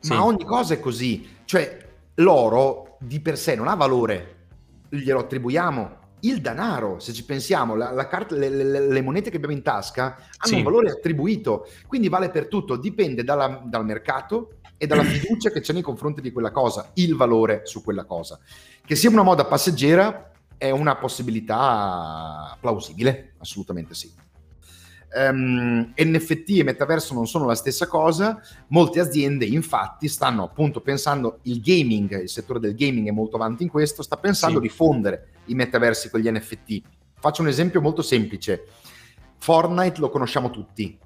Sì. 0.00 0.12
Ma 0.12 0.24
ogni 0.24 0.44
cosa 0.44 0.74
è 0.74 0.80
così. 0.80 1.36
Cioè, 1.44 1.86
l'oro 2.16 2.96
di 3.00 3.20
per 3.20 3.38
sé 3.38 3.54
non 3.54 3.68
ha 3.68 3.74
valore, 3.74 4.48
glielo 4.88 5.20
attribuiamo. 5.20 6.04
il 6.20 6.40
denaro, 6.40 6.98
se 6.98 7.12
ci 7.12 7.24
pensiamo, 7.24 7.76
la, 7.76 7.92
la 7.92 8.08
carta, 8.08 8.34
le, 8.34 8.48
le, 8.48 8.88
le, 8.88 9.02
monete 9.02 9.30
che 9.30 9.36
abbiamo 9.36 9.54
in 9.54 9.62
tasca 9.62 10.04
hanno 10.04 10.24
sì. 10.42 10.54
un 10.54 10.62
valore 10.62 10.90
attribuito, 10.90 11.68
quindi 11.86 12.08
vale 12.08 12.30
per 12.30 12.48
tutto, 12.48 12.76
dipende 12.76 13.22
dalla, 13.22 13.62
dal 13.64 13.84
mercato 13.84 14.54
e 14.76 14.86
dalla 14.86 15.04
fiducia 15.04 15.50
che 15.50 15.60
c'è 15.60 15.72
nei 15.72 15.82
confronti 15.82 16.20
di 16.20 16.32
quella 16.32 16.50
cosa, 16.50 16.90
il 16.94 17.14
valore 17.14 17.60
su 17.64 17.82
quella 17.82 18.04
cosa. 18.04 18.40
Che 18.84 18.96
sia 18.96 19.10
una 19.10 19.22
moda 19.22 19.44
passeggera 19.44 20.32
è 20.58 20.70
una 20.70 20.96
possibilità 20.96 22.56
plausibile, 22.60 23.34
assolutamente 23.38 23.94
sì. 23.94 24.12
Um, 25.14 25.92
ehm, 25.94 26.10
NFT 26.10 26.58
e 26.58 26.64
metaverso 26.64 27.14
non 27.14 27.26
sono 27.26 27.46
la 27.46 27.54
stessa 27.54 27.86
cosa, 27.86 28.40
molte 28.68 29.00
aziende 29.00 29.44
infatti 29.44 30.08
stanno 30.08 30.42
appunto 30.42 30.80
pensando, 30.80 31.38
il 31.42 31.60
gaming, 31.60 32.22
il 32.22 32.28
settore 32.28 32.58
del 32.58 32.74
gaming 32.74 33.08
è 33.08 33.12
molto 33.12 33.36
avanti 33.36 33.62
in 33.62 33.68
questo, 33.68 34.02
sta 34.02 34.16
pensando 34.16 34.56
sì. 34.56 34.62
di 34.62 34.68
fondere 34.68 35.28
i 35.46 35.54
metaversi 35.54 36.10
con 36.10 36.20
gli 36.20 36.30
NFT. 36.30 36.82
Faccio 37.18 37.42
un 37.42 37.48
esempio 37.48 37.80
molto 37.80 38.02
semplice. 38.02 38.66
Fortnite 39.38 40.00
lo 40.00 40.10
conosciamo 40.10 40.50
tutti. 40.50 40.98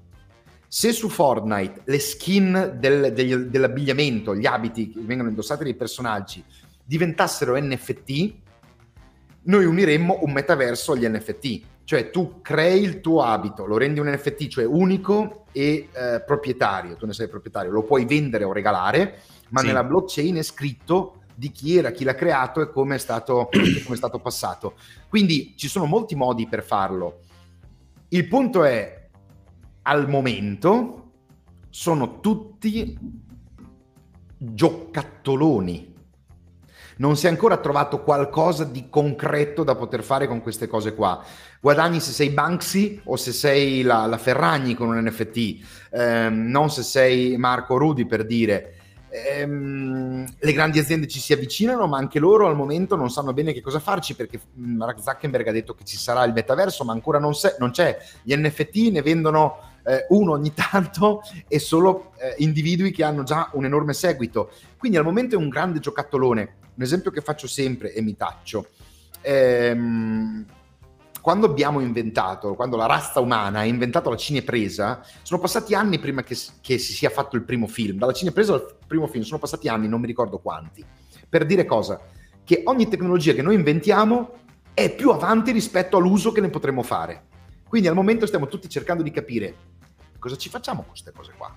Se 0.67 0.93
su 0.93 1.09
Fortnite 1.09 1.81
le 1.85 1.99
skin 1.99 2.77
del, 2.79 3.13
degli, 3.13 3.35
dell'abbigliamento, 3.35 4.35
gli 4.35 4.45
abiti 4.45 4.89
che 4.89 4.99
vengono 5.01 5.29
indossati 5.29 5.63
dai 5.63 5.75
personaggi 5.75 6.43
diventassero 6.83 7.57
NFT, 7.57 8.33
noi 9.43 9.65
uniremmo 9.65 10.19
un 10.21 10.31
metaverso 10.31 10.93
agli 10.93 11.07
NFT. 11.07 11.61
Cioè 11.83 12.09
tu 12.09 12.41
crei 12.41 12.83
il 12.83 13.01
tuo 13.01 13.23
abito, 13.23 13.65
lo 13.65 13.77
rendi 13.77 13.99
un 13.99 14.07
NFT, 14.07 14.47
cioè 14.47 14.65
unico 14.65 15.45
e 15.51 15.89
eh, 15.91 16.23
proprietario, 16.25 16.95
tu 16.95 17.05
ne 17.05 17.11
sei 17.11 17.27
proprietario, 17.27 17.71
lo 17.71 17.83
puoi 17.83 18.05
vendere 18.05 18.45
o 18.45 18.53
regalare, 18.53 19.19
ma 19.49 19.59
sì. 19.59 19.65
nella 19.65 19.83
blockchain 19.83 20.35
è 20.35 20.43
scritto 20.43 21.23
di 21.35 21.51
chi 21.51 21.75
era, 21.75 21.91
chi 21.91 22.03
l'ha 22.03 22.15
creato 22.15 22.61
e 22.61 22.69
come 22.69 22.95
è 22.95 22.97
stato, 22.97 23.49
come 23.83 23.95
è 23.95 23.95
stato 23.95 24.19
passato. 24.19 24.75
Quindi 25.09 25.55
ci 25.57 25.67
sono 25.67 25.85
molti 25.85 26.15
modi 26.15 26.47
per 26.47 26.63
farlo. 26.63 27.21
Il 28.09 28.27
punto 28.27 28.63
è, 28.63 29.09
al 29.81 30.07
momento, 30.07 31.11
sono 31.69 32.19
tutti 32.19 32.97
giocattoloni 34.37 35.90
non 37.01 37.17
si 37.17 37.25
è 37.25 37.29
ancora 37.29 37.57
trovato 37.57 38.03
qualcosa 38.03 38.63
di 38.63 38.87
concreto 38.87 39.63
da 39.63 39.75
poter 39.75 40.03
fare 40.03 40.27
con 40.27 40.39
queste 40.41 40.67
cose 40.67 40.93
qua. 40.93 41.21
Guadagni 41.59 41.99
se 41.99 42.11
sei 42.11 42.29
Banksy 42.29 43.01
o 43.05 43.15
se 43.15 43.31
sei 43.33 43.81
la, 43.81 44.05
la 44.05 44.19
Ferragni 44.19 44.75
con 44.75 44.89
un 44.89 45.03
NFT, 45.03 45.87
ehm, 45.89 46.47
non 46.47 46.69
se 46.69 46.83
sei 46.83 47.35
Marco 47.37 47.77
Rudi 47.77 48.05
per 48.05 48.23
dire. 48.23 48.75
Ehm, 49.09 50.25
le 50.37 50.53
grandi 50.53 50.77
aziende 50.77 51.07
ci 51.07 51.19
si 51.19 51.33
avvicinano, 51.33 51.87
ma 51.87 51.97
anche 51.97 52.19
loro 52.19 52.47
al 52.47 52.55
momento 52.55 52.95
non 52.95 53.09
sanno 53.09 53.33
bene 53.33 53.51
che 53.51 53.61
cosa 53.61 53.79
farci 53.79 54.13
perché 54.13 54.39
mm, 54.59 54.77
Mark 54.77 55.01
Zuckerberg 55.01 55.47
ha 55.47 55.51
detto 55.51 55.73
che 55.73 55.83
ci 55.83 55.97
sarà 55.97 56.23
il 56.23 56.33
metaverso, 56.33 56.83
ma 56.83 56.93
ancora 56.93 57.17
non, 57.17 57.33
se, 57.33 57.55
non 57.57 57.71
c'è. 57.71 57.97
Gli 58.21 58.35
NFT 58.35 58.91
ne 58.91 59.01
vendono 59.01 59.57
eh, 59.85 60.05
uno 60.09 60.33
ogni 60.33 60.53
tanto 60.53 61.21
e 61.47 61.57
solo 61.57 62.11
eh, 62.19 62.35
individui 62.37 62.91
che 62.91 63.03
hanno 63.03 63.23
già 63.23 63.49
un 63.53 63.65
enorme 63.65 63.93
seguito. 63.93 64.51
Quindi 64.77 64.99
al 64.99 65.03
momento 65.03 65.33
è 65.33 65.39
un 65.39 65.49
grande 65.49 65.79
giocattolone 65.79 66.59
un 66.81 66.87
esempio 66.87 67.11
che 67.11 67.21
faccio 67.21 67.47
sempre 67.47 67.93
e 67.93 68.01
mi 68.01 68.17
taccio. 68.17 68.67
Ehm, 69.21 70.45
quando 71.21 71.45
abbiamo 71.45 71.79
inventato, 71.79 72.55
quando 72.55 72.75
la 72.75 72.87
razza 72.87 73.19
umana 73.19 73.59
ha 73.59 73.65
inventato 73.65 74.09
la 74.09 74.15
cinepresa, 74.15 75.05
sono 75.21 75.39
passati 75.39 75.75
anni 75.75 75.99
prima 75.99 76.23
che, 76.23 76.35
che, 76.61 76.79
si 76.79 76.93
sia 76.93 77.11
fatto 77.11 77.35
il 77.35 77.43
primo 77.43 77.67
film. 77.67 77.99
Dalla 77.99 78.13
cinepresa 78.13 78.55
al 78.55 78.75
primo 78.87 79.05
film 79.05 79.23
sono 79.23 79.39
passati 79.39 79.67
anni, 79.67 79.87
non 79.87 80.01
mi 80.01 80.07
ricordo 80.07 80.39
quanti. 80.39 80.83
Per 81.29 81.45
dire 81.45 81.65
cosa? 81.65 82.01
Che 82.43 82.63
ogni 82.65 82.87
tecnologia 82.87 83.33
che 83.33 83.43
noi 83.43 83.53
inventiamo 83.53 84.39
è 84.73 84.93
più 84.93 85.11
avanti 85.11 85.51
rispetto 85.51 85.97
all'uso 85.97 86.31
che 86.31 86.41
ne 86.41 86.49
potremo 86.49 86.81
fare. 86.81 87.27
Quindi 87.67 87.87
al 87.87 87.93
momento 87.93 88.25
stiamo 88.25 88.47
tutti 88.47 88.67
cercando 88.67 89.03
di 89.03 89.11
capire 89.11 89.55
cosa 90.17 90.35
ci 90.35 90.49
facciamo 90.49 90.81
con 90.81 90.89
queste 90.89 91.11
cose 91.11 91.33
qua. 91.37 91.55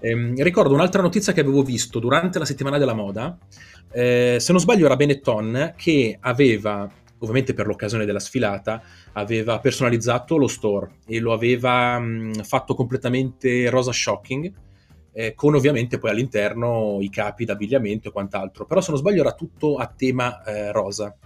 Eh, 0.00 0.34
ricordo 0.38 0.74
un'altra 0.74 1.02
notizia 1.02 1.32
che 1.32 1.40
avevo 1.40 1.62
visto 1.62 1.98
durante 1.98 2.38
la 2.38 2.44
settimana 2.44 2.78
della 2.78 2.94
moda. 2.94 3.36
Eh, 3.90 4.36
se 4.38 4.52
non 4.52 4.60
sbaglio, 4.60 4.86
era 4.86 4.96
Benetton 4.96 5.74
che 5.76 6.18
aveva, 6.20 6.88
ovviamente 7.18 7.54
per 7.54 7.66
l'occasione 7.66 8.04
della 8.04 8.20
sfilata, 8.20 8.82
aveva 9.12 9.58
personalizzato 9.58 10.36
lo 10.36 10.48
store 10.48 10.98
e 11.06 11.18
lo 11.18 11.32
aveva 11.32 11.98
mh, 11.98 12.42
fatto 12.42 12.74
completamente 12.74 13.70
rosa 13.70 13.92
shocking. 13.92 14.52
Eh, 15.12 15.32
con 15.34 15.54
ovviamente 15.54 15.98
poi 15.98 16.10
all'interno 16.10 16.98
i 17.00 17.08
capi 17.08 17.46
d'abbigliamento 17.46 18.08
e 18.08 18.12
quant'altro, 18.12 18.66
però 18.66 18.82
se 18.82 18.90
non 18.90 19.00
sbaglio 19.00 19.22
era 19.22 19.32
tutto 19.32 19.76
a 19.76 19.86
tema 19.86 20.42
eh, 20.42 20.70
rosa. 20.72 21.16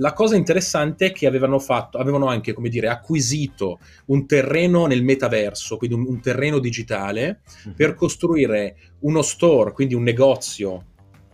La 0.00 0.14
cosa 0.14 0.34
interessante 0.34 1.06
è 1.06 1.12
che 1.12 1.26
avevano, 1.26 1.58
fatto, 1.58 1.98
avevano 1.98 2.26
anche, 2.26 2.54
come 2.54 2.70
dire, 2.70 2.88
acquisito 2.88 3.78
un 4.06 4.26
terreno 4.26 4.86
nel 4.86 5.04
metaverso, 5.04 5.76
quindi 5.76 5.94
un, 5.96 6.06
un 6.06 6.20
terreno 6.20 6.58
digitale, 6.58 7.42
mm-hmm. 7.66 7.76
per 7.76 7.94
costruire 7.94 8.76
uno 9.00 9.20
store, 9.20 9.72
quindi 9.72 9.94
un 9.94 10.02
negozio 10.02 10.86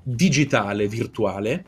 digitale, 0.02 0.88
virtuale, 0.88 1.64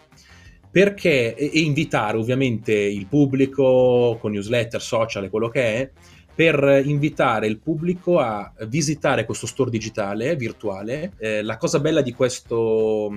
perché, 0.70 1.36
e, 1.36 1.50
e 1.54 1.60
invitare 1.60 2.18
ovviamente 2.18 2.72
il 2.72 3.06
pubblico 3.06 4.18
con 4.20 4.32
newsletter, 4.32 4.82
social 4.82 5.24
e 5.24 5.30
quello 5.30 5.48
che 5.48 5.62
è, 5.62 5.90
per 6.38 6.82
invitare 6.84 7.48
il 7.48 7.58
pubblico 7.58 8.20
a 8.20 8.52
visitare 8.68 9.24
questo 9.24 9.48
store 9.48 9.70
digitale, 9.70 10.36
virtuale. 10.36 11.14
Eh, 11.18 11.42
la 11.42 11.56
cosa 11.56 11.80
bella 11.80 12.00
di 12.00 12.12
questo, 12.12 13.10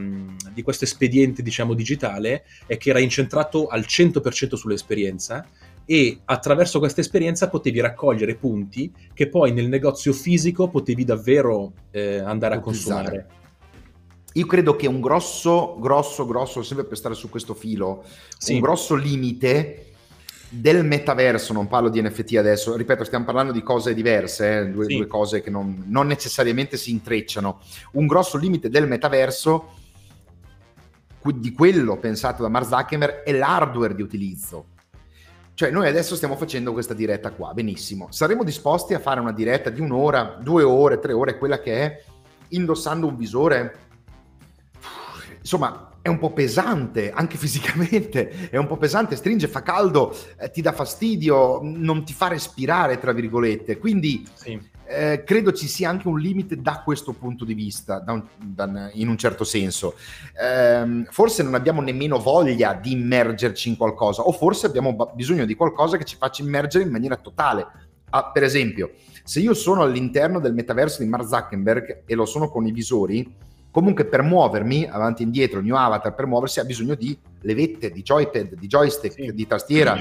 di 0.52 0.64
questo 0.64 0.86
espediente, 0.86 1.44
diciamo, 1.44 1.76
digitale 1.76 2.46
è 2.66 2.78
che 2.78 2.90
era 2.90 2.98
incentrato 2.98 3.68
al 3.68 3.82
100% 3.82 4.56
sull'esperienza 4.56 5.46
e 5.86 6.22
attraverso 6.26 6.80
questa 6.80 7.02
esperienza 7.02 7.48
potevi 7.48 7.80
raccogliere 7.80 8.34
punti 8.34 8.92
che 9.14 9.30
poi 9.30 9.52
nel 9.52 9.68
negozio 9.68 10.14
fisico 10.14 10.70
potevi 10.70 11.04
davvero 11.04 11.74
eh, 11.92 12.18
andare 12.18 12.56
a 12.56 12.60
consumare. 12.60 13.28
Io 14.34 14.48
credo 14.48 14.76
che 14.76 14.88
un 14.88 15.00
grosso, 15.00 15.78
grosso, 15.80 16.26
grosso, 16.26 16.64
sempre 16.64 16.86
per 16.86 16.98
stare 16.98 17.14
su 17.14 17.30
questo 17.30 17.54
filo, 17.54 18.04
sì. 18.40 18.54
un 18.56 18.62
grosso 18.62 18.96
limite 18.96 19.91
del 20.54 20.84
metaverso, 20.84 21.54
non 21.54 21.68
parlo 21.68 21.88
di 21.88 22.02
NFT 22.02 22.36
adesso, 22.36 22.76
ripeto, 22.76 23.06
stiamo 23.06 23.24
parlando 23.24 23.54
di 23.54 23.64
cose 23.64 23.94
diverse, 23.94 24.60
eh, 24.60 24.68
due, 24.68 24.86
sì. 24.86 24.98
due, 24.98 25.08
cose 25.08 25.42
che 25.42 25.50
non, 25.50 25.86
non, 25.88 26.08
necessariamente 26.08 26.76
si 26.76 26.92
intrecciano. 26.92 27.62
Un 27.94 28.06
grosso 28.06 28.38
limite 28.38 28.70
del 28.70 28.86
metaverso, 28.86 29.76
di 31.24 31.54
quello 31.54 31.98
pensato 32.00 32.42
da 32.42 32.50
Mark 32.50 32.68
Zuckerberg, 32.68 33.24
è 33.24 33.32
l'hardware 33.32 33.96
di 33.96 34.02
utilizzo. 34.02 34.66
Cioè, 35.54 35.72
noi 35.72 35.88
adesso 35.88 36.18
stiamo 36.18 36.36
facendo 36.36 36.74
questa 36.74 36.94
diretta 36.94 37.32
qua, 37.32 37.54
benissimo. 37.54 38.08
Saremo 38.12 38.44
disposti 38.44 38.94
a 38.94 39.00
fare 39.00 39.22
una 39.22 39.32
diretta 39.32 39.70
di 39.70 39.80
un'ora, 39.80 40.38
due 40.42 40.64
ore, 40.64 41.00
tre 41.00 41.14
ore, 41.14 41.38
quella 41.38 41.62
che 41.62 41.74
è, 41.76 42.04
indossando 42.50 43.08
un 43.08 43.16
visore? 43.16 43.90
Insomma, 45.42 45.92
è 46.02 46.08
un 46.08 46.18
po' 46.18 46.32
pesante, 46.34 47.12
anche 47.12 47.38
fisicamente, 47.38 48.50
è 48.50 48.58
un 48.58 48.68
po' 48.68 48.78
pesante, 48.78 49.16
stringe, 49.16 49.48
fa 49.48 49.62
caldo, 49.62 50.16
eh, 50.40 50.50
ti 50.50 50.62
dà 50.62 50.72
fastidio, 50.72 51.60
non 51.64 52.04
ti 52.04 52.14
fa 52.14 52.28
respirare, 52.28 53.00
tra 53.00 53.12
virgolette. 53.12 53.78
Quindi 53.78 54.28
sì. 54.34 54.60
eh, 54.88 55.24
credo 55.24 55.52
ci 55.54 55.68
sia 55.68 55.90
anche 55.90 56.08
un 56.08 56.20
limite 56.20 56.60
da 56.60 56.82
questo 56.84 57.14
punto 57.14 57.46
di 57.46 57.54
vista, 57.54 58.00
da 58.00 58.14
un, 58.14 58.24
da, 58.38 58.90
in 58.94 59.10
un 59.10 59.18
certo 59.18 59.44
senso. 59.44 59.96
Eh, 60.40 61.06
forse 61.10 61.44
non 61.44 61.54
abbiamo 61.54 61.82
nemmeno 61.82 62.18
voglia 62.18 62.74
di 62.74 62.94
immergerci 62.94 63.70
in 63.70 63.78
qualcosa, 63.78 64.24
o 64.24 64.32
forse 64.32 64.66
abbiamo 64.66 65.12
bisogno 65.14 65.46
di 65.46 65.56
qualcosa 65.56 65.98
che 65.98 66.06
ci 66.06 66.16
faccia 66.18 66.42
immergere 66.42 66.84
in 66.84 66.92
maniera 66.92 67.16
totale. 67.16 67.68
Ah, 68.14 68.32
per 68.32 68.44
esempio, 68.44 68.92
se 69.24 69.40
io 69.40 69.54
sono 69.54 69.84
all'interno 69.84 70.40
del 70.40 70.54
metaverso 70.54 71.02
di 71.02 71.08
Mark 71.08 71.28
Zuckerberg 71.28 72.04
e 72.06 72.16
lo 72.16 72.26
sono 72.26 72.50
con 72.50 72.66
i 72.66 72.72
visori, 72.72 73.50
comunque 73.72 74.06
per 74.06 74.22
muovermi 74.22 74.88
avanti 74.90 75.24
e 75.24 75.26
indietro, 75.26 75.60
il 75.60 75.66
mio 75.66 75.78
avatar 75.78 76.14
per 76.14 76.28
muoversi 76.28 76.60
ha 76.60 76.66
bisogno 76.66 76.94
di 76.96 77.18
levette, 77.42 77.90
di 77.90 78.02
joypad, 78.02 78.56
di 78.56 78.68
joystick, 78.68 79.14
sì. 79.14 79.34
di 79.34 79.48
tastiera. 79.48 79.98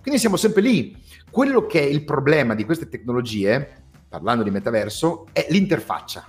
Quindi 0.00 0.20
siamo 0.20 0.36
sempre 0.36 0.60
lì. 0.60 0.94
Quello 1.30 1.66
che 1.66 1.80
è 1.80 1.84
il 1.84 2.04
problema 2.04 2.54
di 2.54 2.64
queste 2.64 2.88
tecnologie, 2.88 3.82
parlando 4.08 4.44
di 4.44 4.50
metaverso, 4.50 5.26
è 5.32 5.46
l'interfaccia. 5.48 6.24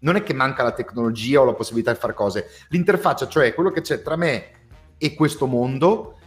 Non 0.00 0.16
è 0.16 0.22
che 0.22 0.34
manca 0.34 0.62
la 0.62 0.72
tecnologia 0.72 1.40
o 1.40 1.44
la 1.44 1.54
possibilità 1.54 1.92
di 1.92 1.98
fare 1.98 2.12
cose. 2.12 2.48
L'interfaccia, 2.68 3.28
cioè 3.28 3.54
quello 3.54 3.70
che 3.70 3.80
c'è 3.80 4.02
tra 4.02 4.16
me 4.16 4.50
e 4.98 5.14
questo 5.14 5.46
mondo, 5.46 6.18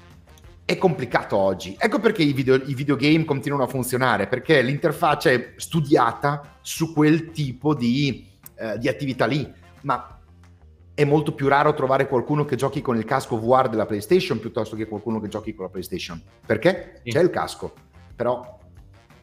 è 0.64 0.78
complicato 0.78 1.38
oggi. 1.38 1.76
Ecco 1.78 2.00
perché 2.00 2.24
i, 2.24 2.34
video, 2.34 2.56
i 2.56 2.74
videogame 2.74 3.26
continuano 3.26 3.66
a 3.66 3.68
funzionare, 3.68 4.28
perché 4.28 4.62
l'interfaccia 4.62 5.30
è 5.30 5.54
studiata 5.58 6.58
su 6.62 6.94
quel 6.94 7.32
tipo 7.32 7.76
di, 7.76 8.28
eh, 8.56 8.78
di 8.80 8.88
attività 8.88 9.26
lì 9.26 9.54
ma 9.88 10.20
è 10.94 11.06
molto 11.06 11.34
più 11.34 11.48
raro 11.48 11.74
trovare 11.74 12.08
qualcuno 12.08 12.44
che 12.44 12.58
giochi 12.58 12.82
con 12.82 12.98
il 12.98 13.06
casco 13.06 13.40
VR 13.40 13.70
della 13.70 13.86
PlayStation 13.86 14.40
piuttosto 14.40 14.76
che 14.76 14.86
qualcuno 14.86 15.22
che 15.22 15.30
giochi 15.30 15.56
con 15.56 15.64
la 15.66 15.72
PlayStation. 15.72 16.22
Perché? 16.46 17.00
Sì. 17.04 17.12
C'è 17.12 17.22
il 17.22 17.30
casco, 17.30 17.74
però 18.14 18.60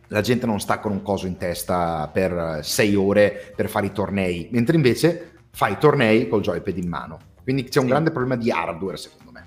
la 0.08 0.20
gente 0.22 0.46
non 0.46 0.60
sta 0.60 0.78
con 0.78 0.92
un 0.92 1.02
coso 1.02 1.26
in 1.26 1.36
testa 1.36 2.08
per 2.10 2.60
sei 2.62 2.94
ore 2.94 3.52
per 3.54 3.68
fare 3.68 3.86
i 3.86 3.92
tornei, 3.92 4.48
mentre 4.52 4.76
invece 4.76 5.32
fai 5.50 5.72
i 5.72 5.78
tornei 5.78 6.28
col 6.28 6.40
joypad 6.40 6.78
in 6.78 6.88
mano. 6.88 7.18
Quindi 7.42 7.64
c'è 7.64 7.80
un 7.80 7.84
sì. 7.84 7.90
grande 7.90 8.10
problema 8.10 8.36
di 8.36 8.50
hardware, 8.50 8.96
secondo 8.96 9.32
me. 9.32 9.46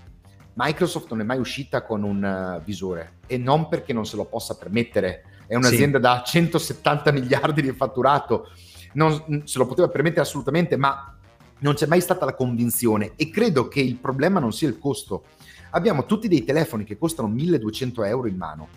Microsoft 0.54 1.10
non 1.10 1.22
è 1.22 1.24
mai 1.24 1.40
uscita 1.40 1.82
con 1.82 2.04
un 2.04 2.58
uh, 2.60 2.64
visore 2.64 3.20
e 3.26 3.38
non 3.38 3.70
perché 3.70 3.92
non 3.92 4.06
se 4.06 4.18
lo 4.18 4.26
possa 4.26 4.56
permettere. 4.56 5.24
È 5.48 5.56
un'azienda 5.56 5.98
sì. 5.98 6.04
da 6.04 6.24
170 6.24 7.12
miliardi 7.12 7.62
di 7.62 7.72
fatturato, 7.72 8.50
non 8.98 9.44
se 9.46 9.58
lo 9.58 9.66
poteva 9.66 9.88
permettere 9.88 10.22
assolutamente, 10.22 10.76
ma 10.76 11.16
non 11.60 11.76
c'è 11.76 11.86
mai 11.86 12.02
stata 12.02 12.26
la 12.26 12.34
convinzione 12.34 13.14
e 13.16 13.30
credo 13.30 13.68
che 13.68 13.80
il 13.80 13.96
problema 13.96 14.40
non 14.40 14.52
sia 14.52 14.68
il 14.68 14.80
costo. 14.80 15.24
Abbiamo 15.72 16.06
tutti 16.06 16.28
dei 16.28 16.44
telefoni 16.44 16.84
che 16.84 16.98
costano 16.98 17.28
1200 17.28 18.04
euro 18.04 18.28
in 18.28 18.38
mano. 18.38 18.68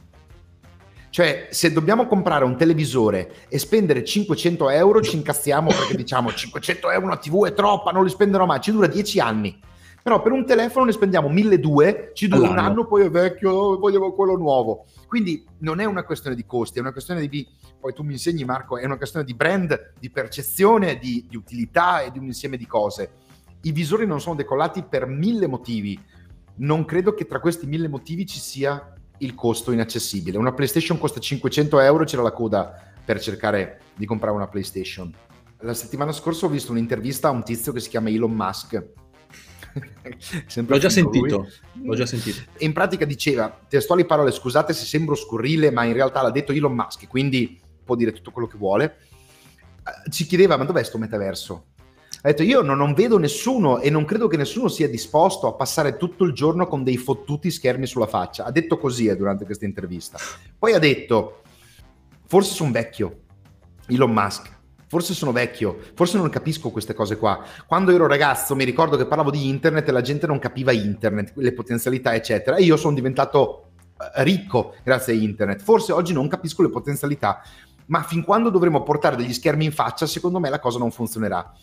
Cioè, 1.08 1.48
se 1.50 1.72
dobbiamo 1.72 2.06
comprare 2.06 2.44
un 2.44 2.56
televisore 2.56 3.46
e 3.48 3.58
spendere 3.58 4.04
500 4.04 4.70
euro, 4.70 5.00
ci 5.00 5.16
incazziamo 5.16 5.68
perché 5.68 5.96
diciamo 5.96 6.30
500 6.32 6.90
euro 6.90 7.06
una 7.06 7.16
TV 7.16 7.46
è 7.46 7.54
troppa, 7.54 7.90
non 7.90 8.04
li 8.04 8.10
spenderò 8.10 8.46
mai, 8.46 8.60
ci 8.60 8.72
dura 8.72 8.86
10 8.86 9.20
anni. 9.20 9.58
Però 10.02 10.22
per 10.22 10.32
un 10.32 10.46
telefono 10.46 10.86
ne 10.86 10.92
spendiamo 10.92 11.28
1200, 11.28 12.12
ci 12.14 12.28
dura 12.28 12.48
un 12.48 12.58
anno, 12.58 12.86
poi 12.86 13.04
è 13.04 13.10
vecchio, 13.10 13.78
voglio 13.78 14.12
quello 14.14 14.36
nuovo. 14.36 14.86
Quindi 15.06 15.44
non 15.58 15.78
è 15.80 15.84
una 15.84 16.04
questione 16.04 16.34
di 16.34 16.46
costi, 16.46 16.78
è 16.78 16.80
una 16.80 16.92
questione 16.92 17.26
di, 17.26 17.46
poi 17.78 17.92
tu 17.92 18.02
mi 18.02 18.12
insegni 18.12 18.44
Marco, 18.44 18.78
è 18.78 18.84
una 18.86 18.96
questione 18.96 19.26
di 19.26 19.34
brand, 19.34 19.92
di 19.98 20.10
percezione, 20.10 20.98
di, 20.98 21.26
di 21.28 21.36
utilità 21.36 22.00
e 22.00 22.10
di 22.10 22.18
un 22.18 22.24
insieme 22.24 22.56
di 22.56 22.66
cose. 22.66 23.10
I 23.62 23.72
visori 23.72 24.06
non 24.06 24.20
sono 24.20 24.36
decollati 24.36 24.84
per 24.84 25.06
mille 25.06 25.46
motivi. 25.46 26.00
Non 26.56 26.86
credo 26.86 27.12
che 27.12 27.26
tra 27.26 27.40
questi 27.40 27.66
mille 27.66 27.88
motivi 27.88 28.24
ci 28.24 28.38
sia 28.38 28.94
il 29.18 29.34
costo 29.34 29.70
inaccessibile. 29.70 30.38
Una 30.38 30.52
PlayStation 30.52 30.98
costa 30.98 31.20
500 31.20 31.78
euro, 31.80 32.04
c'era 32.04 32.22
la 32.22 32.32
coda 32.32 32.74
per 33.04 33.20
cercare 33.20 33.80
di 33.94 34.06
comprare 34.06 34.34
una 34.34 34.48
PlayStation. 34.48 35.12
La 35.60 35.74
settimana 35.74 36.12
scorsa 36.12 36.46
ho 36.46 36.48
visto 36.48 36.72
un'intervista 36.72 37.28
a 37.28 37.32
un 37.32 37.44
tizio 37.44 37.72
che 37.72 37.80
si 37.80 37.90
chiama 37.90 38.08
Elon 38.08 38.32
Musk 38.32 38.82
l'ho 40.66 40.78
già 40.78 40.88
sentito, 40.88 41.48
l'ho 41.82 41.94
già 41.94 42.06
sentito. 42.06 42.42
In 42.58 42.72
pratica 42.72 43.04
diceva, 43.04 43.60
testuali 43.68 44.04
parole, 44.04 44.30
scusate 44.30 44.72
se 44.72 44.84
sembro 44.84 45.14
scurrile, 45.14 45.70
ma 45.70 45.84
in 45.84 45.92
realtà 45.92 46.22
l'ha 46.22 46.30
detto 46.30 46.52
Elon 46.52 46.74
Musk, 46.74 47.06
quindi 47.08 47.58
può 47.84 47.94
dire 47.94 48.12
tutto 48.12 48.30
quello 48.30 48.48
che 48.48 48.56
vuole. 48.56 48.96
Eh, 49.84 50.10
ci 50.10 50.26
chiedeva, 50.26 50.56
ma 50.56 50.64
dov'è 50.64 50.82
sto 50.82 50.98
metaverso? 50.98 51.66
Ha 52.22 52.28
detto, 52.28 52.42
io 52.42 52.60
non, 52.60 52.76
non 52.76 52.92
vedo 52.92 53.18
nessuno 53.18 53.80
e 53.80 53.88
non 53.88 54.04
credo 54.04 54.28
che 54.28 54.36
nessuno 54.36 54.68
sia 54.68 54.88
disposto 54.88 55.46
a 55.46 55.54
passare 55.54 55.96
tutto 55.96 56.24
il 56.24 56.32
giorno 56.32 56.66
con 56.66 56.84
dei 56.84 56.98
fottuti 56.98 57.50
schermi 57.50 57.86
sulla 57.86 58.06
faccia. 58.06 58.44
Ha 58.44 58.50
detto 58.50 58.78
così 58.78 59.06
eh, 59.06 59.16
durante 59.16 59.44
questa 59.44 59.64
intervista. 59.64 60.18
Poi 60.58 60.74
ha 60.74 60.78
detto, 60.78 61.42
forse 62.26 62.52
sono 62.52 62.72
vecchio, 62.72 63.20
Elon 63.86 64.12
Musk 64.12 64.58
forse 64.90 65.14
sono 65.14 65.30
vecchio, 65.30 65.78
forse 65.94 66.16
non 66.16 66.28
capisco 66.30 66.70
queste 66.70 66.94
cose 66.94 67.16
qua. 67.16 67.44
Quando 67.64 67.92
ero 67.92 68.08
ragazzo 68.08 68.56
mi 68.56 68.64
ricordo 68.64 68.96
che 68.96 69.06
parlavo 69.06 69.30
di 69.30 69.48
internet 69.48 69.86
e 69.86 69.92
la 69.92 70.00
gente 70.00 70.26
non 70.26 70.40
capiva 70.40 70.72
internet, 70.72 71.30
le 71.36 71.52
potenzialità, 71.52 72.12
eccetera. 72.12 72.56
E 72.56 72.64
io 72.64 72.76
sono 72.76 72.96
diventato 72.96 73.70
eh, 73.96 74.24
ricco 74.24 74.74
grazie 74.82 75.12
a 75.12 75.16
internet. 75.16 75.62
Forse 75.62 75.92
oggi 75.92 76.12
non 76.12 76.26
capisco 76.26 76.62
le 76.62 76.70
potenzialità, 76.70 77.40
ma 77.86 78.02
fin 78.02 78.24
quando 78.24 78.50
dovremo 78.50 78.82
portare 78.82 79.14
degli 79.14 79.32
schermi 79.32 79.64
in 79.64 79.70
faccia, 79.70 80.06
secondo 80.06 80.40
me 80.40 80.50
la 80.50 80.58
cosa 80.58 80.80
non 80.80 80.90
funzionerà. 80.90 81.54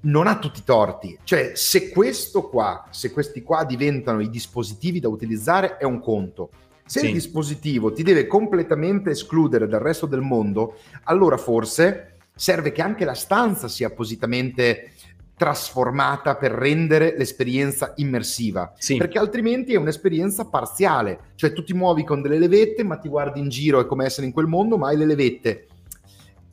Non 0.00 0.26
ha 0.26 0.38
tutti 0.38 0.60
i 0.60 0.64
torti, 0.64 1.18
cioè 1.22 1.52
se 1.54 1.90
questo 1.90 2.48
qua, 2.48 2.86
se 2.88 3.12
questi 3.12 3.42
qua 3.42 3.64
diventano 3.64 4.20
i 4.20 4.30
dispositivi 4.30 5.00
da 5.00 5.08
utilizzare 5.08 5.76
è 5.76 5.84
un 5.84 6.00
conto. 6.00 6.48
Se 6.86 7.00
sì. 7.00 7.06
il 7.06 7.12
dispositivo 7.12 7.92
ti 7.92 8.02
deve 8.02 8.26
completamente 8.26 9.10
escludere 9.10 9.68
dal 9.68 9.80
resto 9.80 10.06
del 10.06 10.20
mondo, 10.22 10.76
allora 11.04 11.36
forse 11.36 12.13
serve 12.34 12.72
che 12.72 12.82
anche 12.82 13.04
la 13.04 13.14
stanza 13.14 13.68
sia 13.68 13.88
appositamente 13.88 14.92
trasformata 15.36 16.36
per 16.36 16.52
rendere 16.52 17.14
l'esperienza 17.16 17.92
immersiva, 17.96 18.72
sì. 18.76 18.96
perché 18.96 19.18
altrimenti 19.18 19.74
è 19.74 19.76
un'esperienza 19.76 20.46
parziale, 20.46 21.32
cioè 21.34 21.52
tu 21.52 21.64
ti 21.64 21.74
muovi 21.74 22.04
con 22.04 22.22
delle 22.22 22.38
levette, 22.38 22.84
ma 22.84 22.96
ti 22.96 23.08
guardi 23.08 23.40
in 23.40 23.48
giro, 23.48 23.80
è 23.80 23.86
come 23.86 24.04
essere 24.04 24.26
in 24.26 24.32
quel 24.32 24.46
mondo, 24.46 24.78
ma 24.78 24.88
hai 24.88 24.96
le 24.96 25.06
levette. 25.06 25.66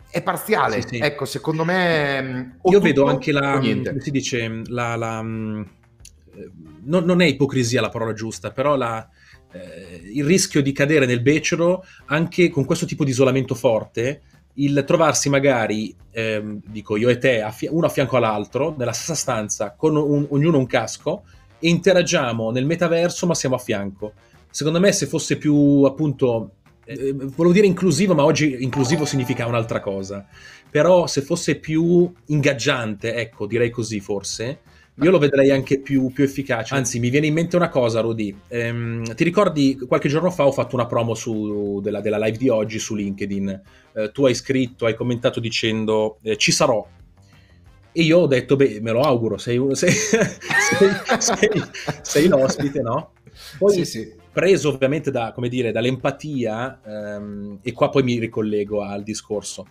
È 0.10 0.22
parziale, 0.24 0.82
sì, 0.82 0.96
sì. 0.96 0.98
ecco, 0.98 1.26
secondo 1.26 1.64
me... 1.64 2.22
Mm, 2.22 2.50
Io 2.64 2.80
vedo 2.80 3.06
anche 3.06 3.32
la... 3.32 3.60
come 3.60 4.00
si 4.00 4.12
dice, 4.12 4.62
la... 4.66 4.96
la 4.96 5.22
mm, 5.22 5.62
eh, 6.34 6.52
non, 6.84 7.06
non, 7.06 7.22
è 7.22 7.26
ipocrisia 7.26 7.82
la 7.82 7.90
parola 7.90 8.14
giusta, 8.14 8.52
però 8.52 8.76
la, 8.76 9.08
eh, 9.52 10.02
il 10.12 10.26
rischio 10.26 10.62
di 10.62 10.72
cadere 10.72 11.06
nel 11.06 11.22
becero 11.22 11.86
anche 12.08 12.50
con 12.50 12.66
questo 12.66 12.86
tipo 12.86 13.04
di 13.04 13.12
isolamento 13.12 13.54
forte 13.54 14.22
il 14.56 14.84
trovarsi 14.86 15.30
magari, 15.30 15.96
ehm, 16.12 16.62
dico 16.66 16.98
io 16.98 17.10
e 17.10 17.18
te, 17.18 17.42
a 17.42 17.52
fi- 17.52 17.70
uno 17.70 17.86
a 17.86 17.90
fianco 17.90 18.18
all'altro, 18.18 18.76
nella 18.78 18.92
stessa 18.92 19.16
stanza, 19.16 19.72
con 19.72 19.96
un, 19.96 20.26
ognuno 20.30 20.58
un 20.58 20.66
casco, 20.66 21.24
e 21.60 21.70
interagiamo 21.70 22.52
nel 22.52 22.66
metaverso, 22.66 23.28
ma 23.28 23.36
siamo 23.36 23.56
a 23.56 23.60
fianco. 23.60 24.14
Secondo 24.50 24.80
me, 24.80 24.92
se 24.92 25.06
fosse 25.06 25.38
più 25.38 25.84
appunto. 25.84 26.56
Eh, 26.84 27.14
volevo 27.14 27.52
dire 27.54 27.68
inclusivo, 27.68 28.16
ma 28.16 28.24
oggi 28.24 28.58
inclusivo 28.64 29.06
significa 29.06 29.46
un'altra 29.46 29.80
cosa. 29.80 30.26
Però 30.70 31.06
se 31.06 31.22
fosse 31.22 31.56
più 31.56 32.12
ingaggiante, 32.28 33.14
ecco, 33.16 33.46
direi 33.46 33.70
così 33.70 34.00
forse, 34.00 34.60
io 35.02 35.10
lo 35.10 35.18
vedrei 35.18 35.50
anche 35.50 35.80
più, 35.80 36.12
più, 36.12 36.24
efficace. 36.24 36.76
Anzi, 36.76 37.00
mi 37.00 37.10
viene 37.10 37.26
in 37.26 37.34
mente 37.34 37.56
una 37.56 37.70
cosa, 37.70 38.02
Rudy. 38.02 38.36
Ehm, 38.48 39.16
ti 39.16 39.24
ricordi 39.24 39.78
qualche 39.88 40.10
giorno 40.10 40.30
fa 40.30 40.46
ho 40.46 40.52
fatto 40.52 40.76
una 40.76 40.86
promo 40.86 41.16
su, 41.16 41.80
della, 41.82 42.02
della, 42.02 42.20
live 42.20 42.38
di 42.38 42.50
oggi 42.50 42.78
su 42.78 42.94
LinkedIn. 42.94 43.62
Eh, 43.94 44.12
tu 44.12 44.26
hai 44.26 44.36
scritto, 44.36 44.86
hai 44.86 44.94
commentato 44.94 45.40
dicendo 45.40 46.20
eh, 46.22 46.38
ci 46.38 46.52
sarò. 46.52 46.88
E 47.94 48.02
io 48.04 48.20
ho 48.20 48.28
detto, 48.28 48.56
beh, 48.56 48.80
me 48.80 48.92
lo 48.92 49.02
auguro, 49.02 49.38
sei, 49.38 49.60
sei, 49.74 49.98
sei, 51.18 51.64
sei 52.02 52.28
l'ospite, 52.28 52.82
no? 52.82 53.14
Poi, 53.58 53.74
sì, 53.74 53.86
sì. 53.86 54.14
preso 54.32 54.70
ovviamente 54.70 55.10
da, 55.10 55.34
dire, 55.50 55.72
dall'empatia, 55.72 56.80
ehm, 56.86 57.60
e 57.64 57.72
qua 57.74 57.90
poi 57.90 58.04
mi 58.04 58.20
ricollego 58.20 58.84
al 58.84 59.04
discorso 59.04 59.68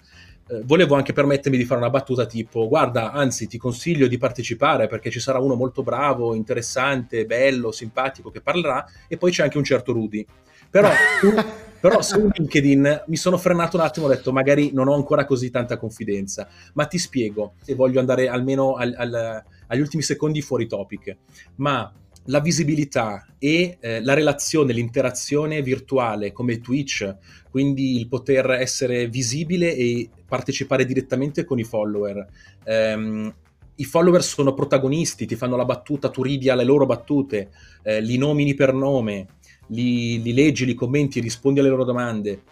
eh, 0.50 0.62
volevo 0.64 0.96
anche 0.96 1.12
permettermi 1.12 1.56
di 1.56 1.64
fare 1.64 1.78
una 1.78 1.90
battuta 1.90 2.26
tipo 2.26 2.66
guarda 2.66 3.12
anzi 3.12 3.46
ti 3.46 3.56
consiglio 3.56 4.08
di 4.08 4.18
partecipare 4.18 4.88
perché 4.88 5.08
ci 5.08 5.20
sarà 5.20 5.38
uno 5.38 5.54
molto 5.54 5.84
bravo, 5.84 6.34
interessante, 6.34 7.24
bello, 7.24 7.70
simpatico 7.70 8.30
che 8.30 8.40
parlerà 8.40 8.84
e 9.06 9.16
poi 9.16 9.30
c'è 9.30 9.44
anche 9.44 9.58
un 9.58 9.64
certo 9.64 9.92
Rudy. 9.92 10.26
Però, 10.68 10.90
però 11.80 12.02
su 12.02 12.28
LinkedIn 12.32 13.04
mi 13.06 13.16
sono 13.16 13.38
frenato 13.38 13.76
un 13.76 13.84
attimo 13.84 14.06
ho 14.06 14.08
detto 14.08 14.32
magari 14.32 14.72
non 14.72 14.88
ho 14.88 14.94
ancora 14.94 15.24
così 15.24 15.50
tanta 15.50 15.76
confidenza 15.76 16.48
ma 16.74 16.86
ti 16.86 16.98
spiego 16.98 17.54
e 17.64 17.74
voglio 17.74 18.00
andare 18.00 18.28
almeno 18.28 18.74
al, 18.74 18.92
al, 18.96 19.42
agli 19.68 19.80
ultimi 19.80 20.02
secondi 20.02 20.42
fuori 20.42 20.66
topic. 20.66 21.16
Ma 21.56 21.92
la 22.24 22.40
visibilità 22.40 23.26
e 23.38 23.78
eh, 23.80 24.02
la 24.02 24.14
relazione, 24.14 24.72
l'interazione 24.72 25.62
virtuale 25.62 26.32
come 26.32 26.60
Twitch, 26.60 27.16
quindi 27.50 27.96
il 27.96 28.08
poter 28.08 28.50
essere 28.50 29.08
visibile 29.08 29.74
e 29.74 30.08
partecipare 30.26 30.84
direttamente 30.84 31.44
con 31.44 31.58
i 31.58 31.64
follower. 31.64 32.26
Um, 32.64 33.34
I 33.76 33.84
follower 33.84 34.22
sono 34.22 34.52
protagonisti, 34.52 35.26
ti 35.26 35.36
fanno 35.36 35.56
la 35.56 35.64
battuta, 35.64 36.10
tu 36.10 36.22
ridi 36.22 36.50
alle 36.50 36.64
loro 36.64 36.84
battute, 36.84 37.50
eh, 37.82 38.00
li 38.02 38.18
nomini 38.18 38.54
per 38.54 38.74
nome, 38.74 39.26
li, 39.68 40.20
li 40.20 40.34
leggi, 40.34 40.66
li 40.66 40.74
commenti, 40.74 41.18
rispondi 41.20 41.60
alle 41.60 41.70
loro 41.70 41.84
domande. 41.84 42.42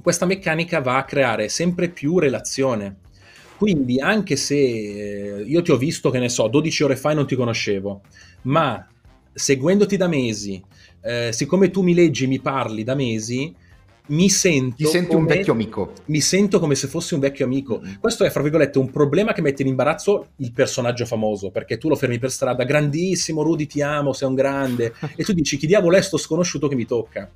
Questa 0.00 0.24
meccanica 0.24 0.80
va 0.80 0.96
a 0.96 1.04
creare 1.04 1.48
sempre 1.48 1.90
più 1.90 2.18
relazione. 2.18 2.96
Quindi 3.56 4.00
anche 4.00 4.36
se 4.36 4.54
eh, 4.54 5.42
io 5.42 5.62
ti 5.62 5.70
ho 5.70 5.76
visto, 5.76 6.10
che 6.10 6.18
ne 6.18 6.28
so, 6.28 6.46
12 6.48 6.82
ore 6.82 6.96
fa 6.96 7.12
e 7.12 7.14
non 7.14 7.26
ti 7.26 7.36
conoscevo, 7.36 8.02
ma 8.42 8.86
seguendoti 9.32 9.96
da 9.96 10.08
mesi, 10.08 10.62
eh, 11.02 11.30
siccome 11.32 11.70
tu 11.70 11.82
mi 11.82 11.94
leggi 11.94 12.24
e 12.24 12.28
mi 12.28 12.40
parli 12.40 12.84
da 12.84 12.94
mesi, 12.94 13.54
mi 14.08 14.28
sento. 14.28 14.76
Ti 14.76 14.84
senti 14.84 15.08
come, 15.08 15.20
un 15.20 15.26
vecchio 15.26 15.52
amico. 15.52 15.92
Mi 16.06 16.20
sento 16.20 16.60
come 16.60 16.74
se 16.74 16.86
fossi 16.86 17.14
un 17.14 17.20
vecchio 17.20 17.44
amico. 17.44 17.82
Questo 18.00 18.24
è, 18.24 18.30
fra 18.30 18.42
virgolette, 18.42 18.78
un 18.78 18.90
problema 18.90 19.32
che 19.32 19.42
mette 19.42 19.62
in 19.62 19.68
imbarazzo 19.68 20.28
il 20.36 20.52
personaggio 20.52 21.06
famoso, 21.06 21.50
perché 21.50 21.78
tu 21.78 21.88
lo 21.88 21.96
fermi 21.96 22.18
per 22.18 22.30
strada, 22.30 22.64
grandissimo, 22.64 23.42
Rudy, 23.42 23.66
ti 23.66 23.82
amo, 23.82 24.12
sei 24.12 24.28
un 24.28 24.34
grande, 24.34 24.94
e 25.16 25.24
tu 25.24 25.32
dici 25.32 25.56
chi 25.56 25.66
diavolo 25.66 25.96
è 25.96 26.02
sto 26.02 26.16
sconosciuto 26.16 26.68
che 26.68 26.74
mi 26.74 26.86
tocca. 26.86 27.30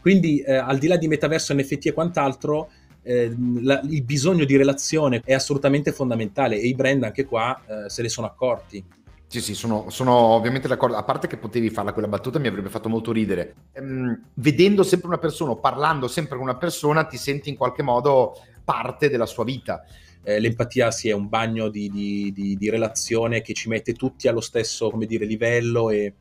Quindi, 0.00 0.40
eh, 0.40 0.54
al 0.54 0.78
di 0.78 0.86
là 0.86 0.96
di 0.96 1.08
metaverso, 1.08 1.52
NFT 1.54 1.86
e 1.86 1.92
quant'altro, 1.92 2.70
eh, 3.08 3.34
la, 3.62 3.80
il 3.88 4.02
bisogno 4.02 4.44
di 4.44 4.54
relazione 4.54 5.22
è 5.24 5.32
assolutamente 5.32 5.92
fondamentale 5.92 6.60
e 6.60 6.66
i 6.66 6.74
brand 6.74 7.04
anche 7.04 7.24
qua 7.24 7.58
eh, 7.66 7.88
se 7.88 8.02
ne 8.02 8.10
sono 8.10 8.26
accorti. 8.26 8.84
Sì, 9.26 9.40
sì, 9.40 9.54
sono, 9.54 9.88
sono, 9.88 10.12
ovviamente 10.12 10.68
d'accordo. 10.68 10.94
A 10.94 11.04
parte 11.04 11.26
che 11.26 11.38
potevi 11.38 11.70
farla 11.70 11.94
quella 11.94 12.08
battuta, 12.08 12.38
mi 12.38 12.48
avrebbe 12.48 12.68
fatto 12.68 12.90
molto 12.90 13.10
ridere. 13.10 13.54
Ehm, 13.72 14.24
vedendo 14.34 14.82
sempre 14.82 15.08
una 15.08 15.16
persona, 15.16 15.54
parlando 15.56 16.06
sempre 16.06 16.36
con 16.36 16.44
una 16.44 16.56
persona, 16.56 17.04
ti 17.04 17.16
senti 17.16 17.48
in 17.48 17.56
qualche 17.56 17.82
modo 17.82 18.34
parte 18.62 19.08
della 19.08 19.26
sua 19.26 19.44
vita. 19.44 19.82
Eh, 20.22 20.38
l'empatia 20.38 20.90
sì, 20.90 21.08
è 21.08 21.12
un 21.12 21.30
bagno 21.30 21.70
di, 21.70 21.88
di, 21.88 22.30
di, 22.34 22.56
di, 22.56 22.68
relazione 22.68 23.40
che 23.40 23.54
ci 23.54 23.70
mette 23.70 23.94
tutti 23.94 24.28
allo 24.28 24.42
stesso 24.42 24.92
dire, 25.06 25.24
livello 25.24 25.88
e, 25.88 26.16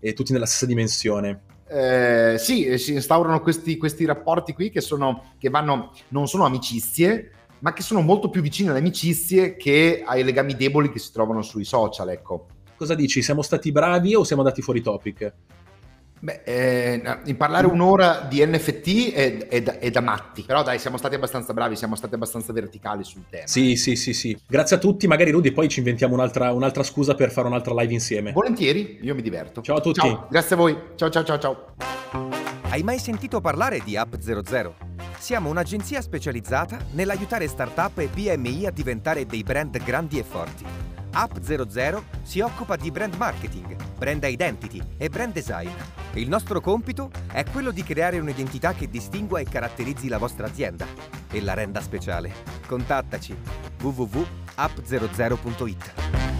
e, 0.00 0.12
tutti 0.14 0.32
nella 0.32 0.46
stessa 0.46 0.66
dimensione. 0.66 1.42
Eh, 1.66 2.36
sì, 2.38 2.76
si 2.78 2.92
instaurano 2.92 3.40
questi, 3.40 3.76
questi 3.76 4.04
rapporti 4.04 4.52
qui 4.52 4.70
che, 4.70 4.80
sono, 4.80 5.32
che 5.38 5.48
vanno, 5.48 5.92
non 6.08 6.28
sono 6.28 6.44
amicizie, 6.44 7.30
ma 7.60 7.72
che 7.72 7.82
sono 7.82 8.00
molto 8.00 8.28
più 8.28 8.42
vicine 8.42 8.70
alle 8.70 8.80
amicizie 8.80 9.56
che 9.56 10.02
ai 10.04 10.22
legami 10.22 10.54
deboli 10.54 10.90
che 10.90 10.98
si 10.98 11.10
trovano 11.12 11.42
sui 11.42 11.64
social, 11.64 12.10
ecco. 12.10 12.46
cosa 12.76 12.94
dici? 12.94 13.22
Siamo 13.22 13.42
stati 13.42 13.72
bravi 13.72 14.14
o 14.14 14.24
siamo 14.24 14.42
andati 14.42 14.60
fuori 14.60 14.82
topic? 14.82 15.32
Beh, 16.24 16.40
eh, 16.42 17.02
in 17.26 17.36
parlare 17.36 17.66
un'ora 17.66 18.26
di 18.26 18.42
NFT 18.42 19.12
è, 19.12 19.46
è, 19.46 19.60
da, 19.60 19.78
è, 19.78 19.90
da, 19.90 20.00
matti, 20.00 20.40
però 20.40 20.62
dai, 20.62 20.78
siamo 20.78 20.96
stati 20.96 21.16
abbastanza 21.16 21.52
bravi, 21.52 21.76
siamo 21.76 21.96
stati 21.96 22.14
abbastanza 22.14 22.50
verticali 22.54 23.04
sul 23.04 23.24
tema. 23.28 23.46
Sì, 23.46 23.76
sì, 23.76 23.94
sì, 23.94 24.14
sì. 24.14 24.34
Grazie 24.46 24.76
a 24.76 24.78
tutti, 24.78 25.06
magari 25.06 25.32
Rudy, 25.32 25.52
poi 25.52 25.68
ci 25.68 25.80
inventiamo 25.80 26.14
un'altra, 26.14 26.50
un'altra 26.52 26.82
scusa 26.82 27.14
per 27.14 27.30
fare 27.30 27.46
un'altra 27.46 27.74
live 27.74 27.92
insieme. 27.92 28.32
Volentieri, 28.32 29.00
io 29.02 29.14
mi 29.14 29.20
diverto. 29.20 29.60
Ciao 29.60 29.76
a 29.76 29.80
tutti. 29.82 30.00
Ciao, 30.00 30.26
grazie 30.30 30.54
a 30.54 30.58
voi. 30.58 30.78
Ciao, 30.94 31.10
ciao, 31.10 31.24
ciao, 31.24 31.38
ciao. 31.38 31.74
Hai 32.70 32.82
mai 32.82 32.98
sentito 32.98 33.42
parlare 33.42 33.82
di 33.84 33.94
App 33.94 34.14
00? 34.18 34.74
Siamo 35.18 35.50
un'agenzia 35.50 36.00
specializzata 36.00 36.78
nell'aiutare 36.92 37.46
startup 37.48 37.98
e 37.98 38.06
PMI 38.06 38.64
a 38.64 38.70
diventare 38.70 39.26
dei 39.26 39.42
brand 39.42 39.76
grandi 39.84 40.18
e 40.18 40.22
forti. 40.22 40.64
App 41.16 41.38
00 41.38 42.02
si 42.22 42.40
occupa 42.40 42.74
di 42.74 42.90
brand 42.90 43.14
marketing, 43.14 43.76
brand 43.96 44.24
identity 44.24 44.82
e 44.96 45.08
brand 45.08 45.32
design. 45.32 45.70
Il 46.14 46.28
nostro 46.28 46.60
compito 46.60 47.08
è 47.32 47.44
quello 47.44 47.70
di 47.70 47.84
creare 47.84 48.18
un'identità 48.18 48.74
che 48.74 48.88
distingua 48.88 49.38
e 49.38 49.44
caratterizzi 49.44 50.08
la 50.08 50.18
vostra 50.18 50.46
azienda 50.46 50.84
e 51.30 51.40
la 51.40 51.54
renda 51.54 51.80
speciale. 51.80 52.32
Contattaci 52.66 53.36
www.app00.it. 53.80 56.33